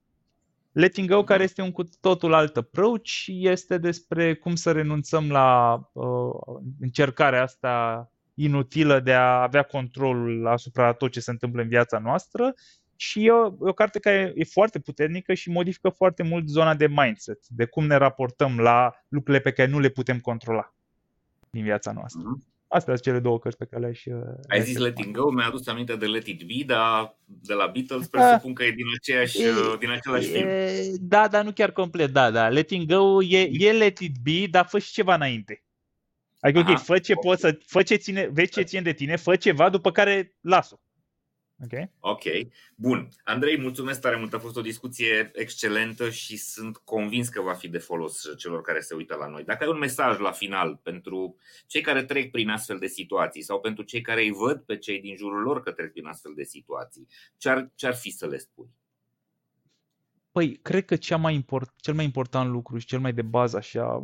[0.72, 5.80] Letting Go, care este un cu totul alt approach, este despre cum să renunțăm la
[5.92, 11.98] uh, încercarea asta inutilă de a avea controlul asupra tot ce se întâmplă în viața
[11.98, 12.54] noastră
[12.96, 16.74] și e o, e o carte care e foarte puternică și modifică foarte mult zona
[16.74, 20.74] de mindset, de cum ne raportăm la lucrurile pe care nu le putem controla
[21.50, 22.22] din viața noastră.
[22.22, 22.57] Mm-hmm.
[22.68, 24.04] Astea sunt cele două cărți pe care le-aș...
[24.04, 24.14] Uh,
[24.48, 28.04] Ai zis Letting Go, mi-a adus aminte de Let It Be, dar de la Beatles
[28.04, 28.08] ah.
[28.10, 30.96] presupun că e din, aceeași, e, uh, din același e, film.
[31.00, 32.48] Da, dar nu chiar complet, da, da.
[32.48, 35.62] Letting Go e, e Let It Be, dar fă și ceva înainte.
[36.40, 37.30] Adică, Aha, ok, fă ce okay.
[37.30, 40.76] poți să, fă ce ține, vezi ce ține de tine, fă ceva, după care las-o.
[41.64, 41.88] Ok.
[42.00, 42.22] Ok.
[42.74, 43.08] Bun.
[43.24, 44.32] Andrei, mulțumesc tare mult.
[44.32, 48.80] A fost o discuție excelentă și sunt convins că va fi de folos celor care
[48.80, 49.44] se uită la noi.
[49.44, 51.36] Dacă ai un mesaj la final pentru
[51.66, 55.00] cei care trec prin astfel de situații sau pentru cei care îi văd pe cei
[55.00, 58.68] din jurul lor că trec prin astfel de situații, ce-ar, ce-ar fi să le spui?
[60.32, 63.56] Păi, cred că cea mai import, cel mai important lucru și cel mai de bază,
[63.56, 63.94] așa,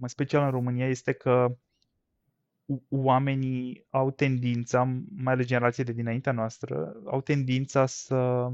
[0.00, 1.56] în special în România, este că
[2.88, 4.84] oamenii au tendința,
[5.16, 8.50] mai ales generațiile de dinaintea noastră, au tendința să,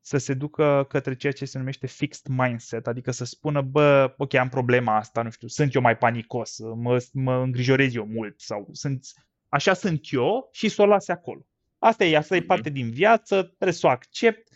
[0.00, 4.34] să se ducă către ceea ce se numește fixed mindset, adică să spună, bă, ok,
[4.34, 8.68] am problema asta, nu știu, sunt eu mai panicos, mă, mă îngrijorez eu mult sau
[8.72, 9.06] sunt,
[9.48, 11.46] așa sunt eu și să o lase acolo.
[11.78, 12.46] Asta e, asta e mhm.
[12.46, 14.51] parte din viață, trebuie să o accept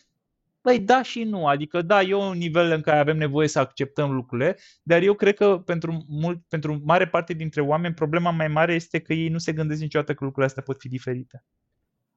[0.66, 1.46] Băi, da și nu.
[1.46, 5.34] Adică, da, e un nivel în care avem nevoie să acceptăm lucrurile, dar eu cred
[5.34, 9.38] că pentru, mult, pentru mare parte dintre oameni problema mai mare este că ei nu
[9.38, 11.44] se gândesc niciodată că lucrurile astea pot fi diferite.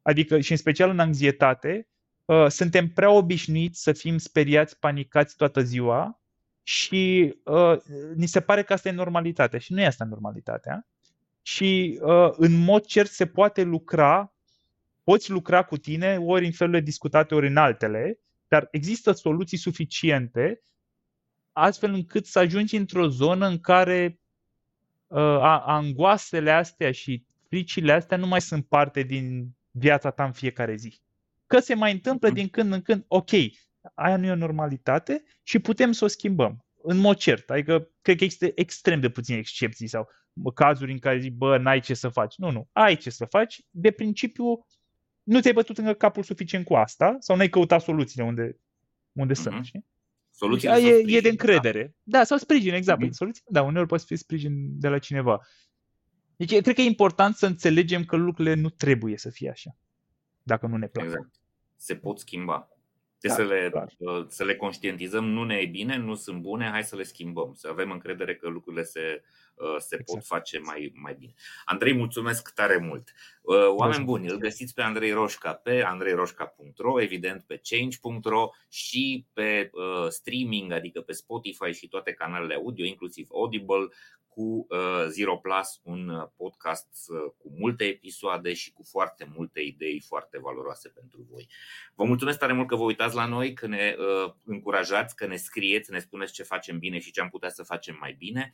[0.01, 1.87] Adică, și în special în anxietate,
[2.25, 6.21] uh, suntem prea obișnuiți să fim speriați, panicați toată ziua
[6.63, 7.77] și uh,
[8.15, 10.87] ni se pare că asta e normalitatea și nu e asta normalitatea.
[11.41, 14.33] Și uh, în mod cert se poate lucra,
[15.03, 18.19] poți lucra cu tine ori în felurile discutate, ori în altele,
[18.49, 20.63] dar există soluții suficiente
[21.51, 24.19] astfel încât să ajungi într-o zonă în care
[25.07, 30.75] uh, angoasele astea și fricile astea nu mai sunt parte din viața ta în fiecare
[30.75, 31.01] zi.
[31.45, 32.37] Că se mai întâmplă mhm.
[32.37, 33.29] din când în când, ok,
[33.93, 36.65] aia nu e o normalitate și putem să o schimbăm.
[36.81, 40.09] În mod cert, adică cred că există extrem de puține excepții sau
[40.53, 42.35] cazuri în care zic, bă, n-ai ce să faci.
[42.37, 43.61] Nu, nu, ai ce să faci.
[43.69, 44.65] De principiu,
[45.29, 48.59] nu ți-ai bătut încă capul suficient cu asta sau n-ai căutat soluțiile unde,
[49.11, 49.41] unde mm-hmm.
[49.41, 49.85] sunt, știi?
[50.29, 51.95] Soluțiile deci, e, sprijin, e de încredere.
[52.03, 53.05] Da, da sau sprijin, exact.
[53.05, 53.09] Mm-hmm.
[53.09, 55.39] Soluții, da, uneori poate fi sprijin de la cineva.
[56.35, 59.77] Deci, cred că e important să înțelegem că lucrurile nu trebuie să fie așa,
[60.43, 61.05] dacă nu ne plac.
[61.05, 61.29] Exact.
[61.75, 62.69] Se pot schimba.
[63.19, 64.25] Trebuie da, să, le, clar.
[64.27, 67.67] să le conștientizăm, nu ne e bine, nu sunt bune, hai să le schimbăm, să
[67.67, 69.23] avem încredere că lucrurile se,
[69.53, 70.05] uh, se exact.
[70.05, 71.33] pot face mai, mai bine.
[71.65, 73.13] Andrei, mulțumesc tare mult!
[73.41, 79.69] Uh, oameni buni, îl găsiți pe Andrei Roșca pe andreiroșca.ro, evident pe change.ro și pe
[79.73, 83.87] uh, streaming, adică pe Spotify și toate canalele audio, inclusiv Audible,
[84.39, 89.59] cu uh, Zero Plus, un uh, podcast uh, cu multe episoade și cu foarte multe
[89.59, 91.47] idei foarte valoroase pentru voi.
[91.95, 93.95] Vă mulțumesc tare mult că vă uitați la noi, că ne
[94.45, 97.97] încurajați, că ne scrieți, ne spuneți ce facem bine și ce am putea să facem
[97.99, 98.51] mai bine.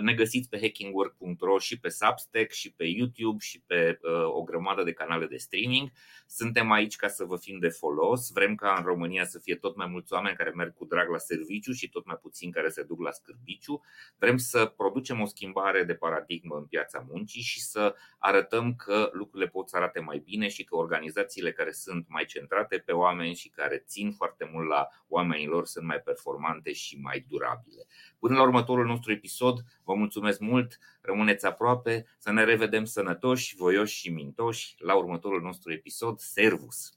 [0.00, 4.92] Ne găsiți pe hackingwork.ro și pe Substack și pe YouTube și pe o grămadă de
[4.92, 5.90] canale de streaming.
[6.26, 8.30] Suntem aici ca să vă fim de folos.
[8.32, 11.18] Vrem ca în România să fie tot mai mulți oameni care merg cu drag la
[11.18, 13.82] serviciu și tot mai puțini care se duc la scârbiciu.
[14.18, 19.08] Vrem să producem facem o schimbare de paradigmă în piața muncii și să arătăm că
[19.12, 23.34] lucrurile pot să arate mai bine și că organizațiile care sunt mai centrate pe oameni
[23.34, 27.86] și care țin foarte mult la oamenilor sunt mai performante și mai durabile.
[28.18, 33.96] Până la următorul nostru episod, vă mulțumesc mult, rămâneți aproape, să ne revedem sănătoși, voioși
[33.96, 36.18] și mintoși la următorul nostru episod.
[36.18, 36.90] Servus!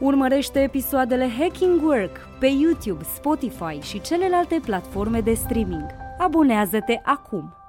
[0.00, 6.01] Urmărește episoadele Hacking Work pe YouTube, Spotify și celelalte platforme de streaming.
[6.24, 7.61] Abonează-te acum!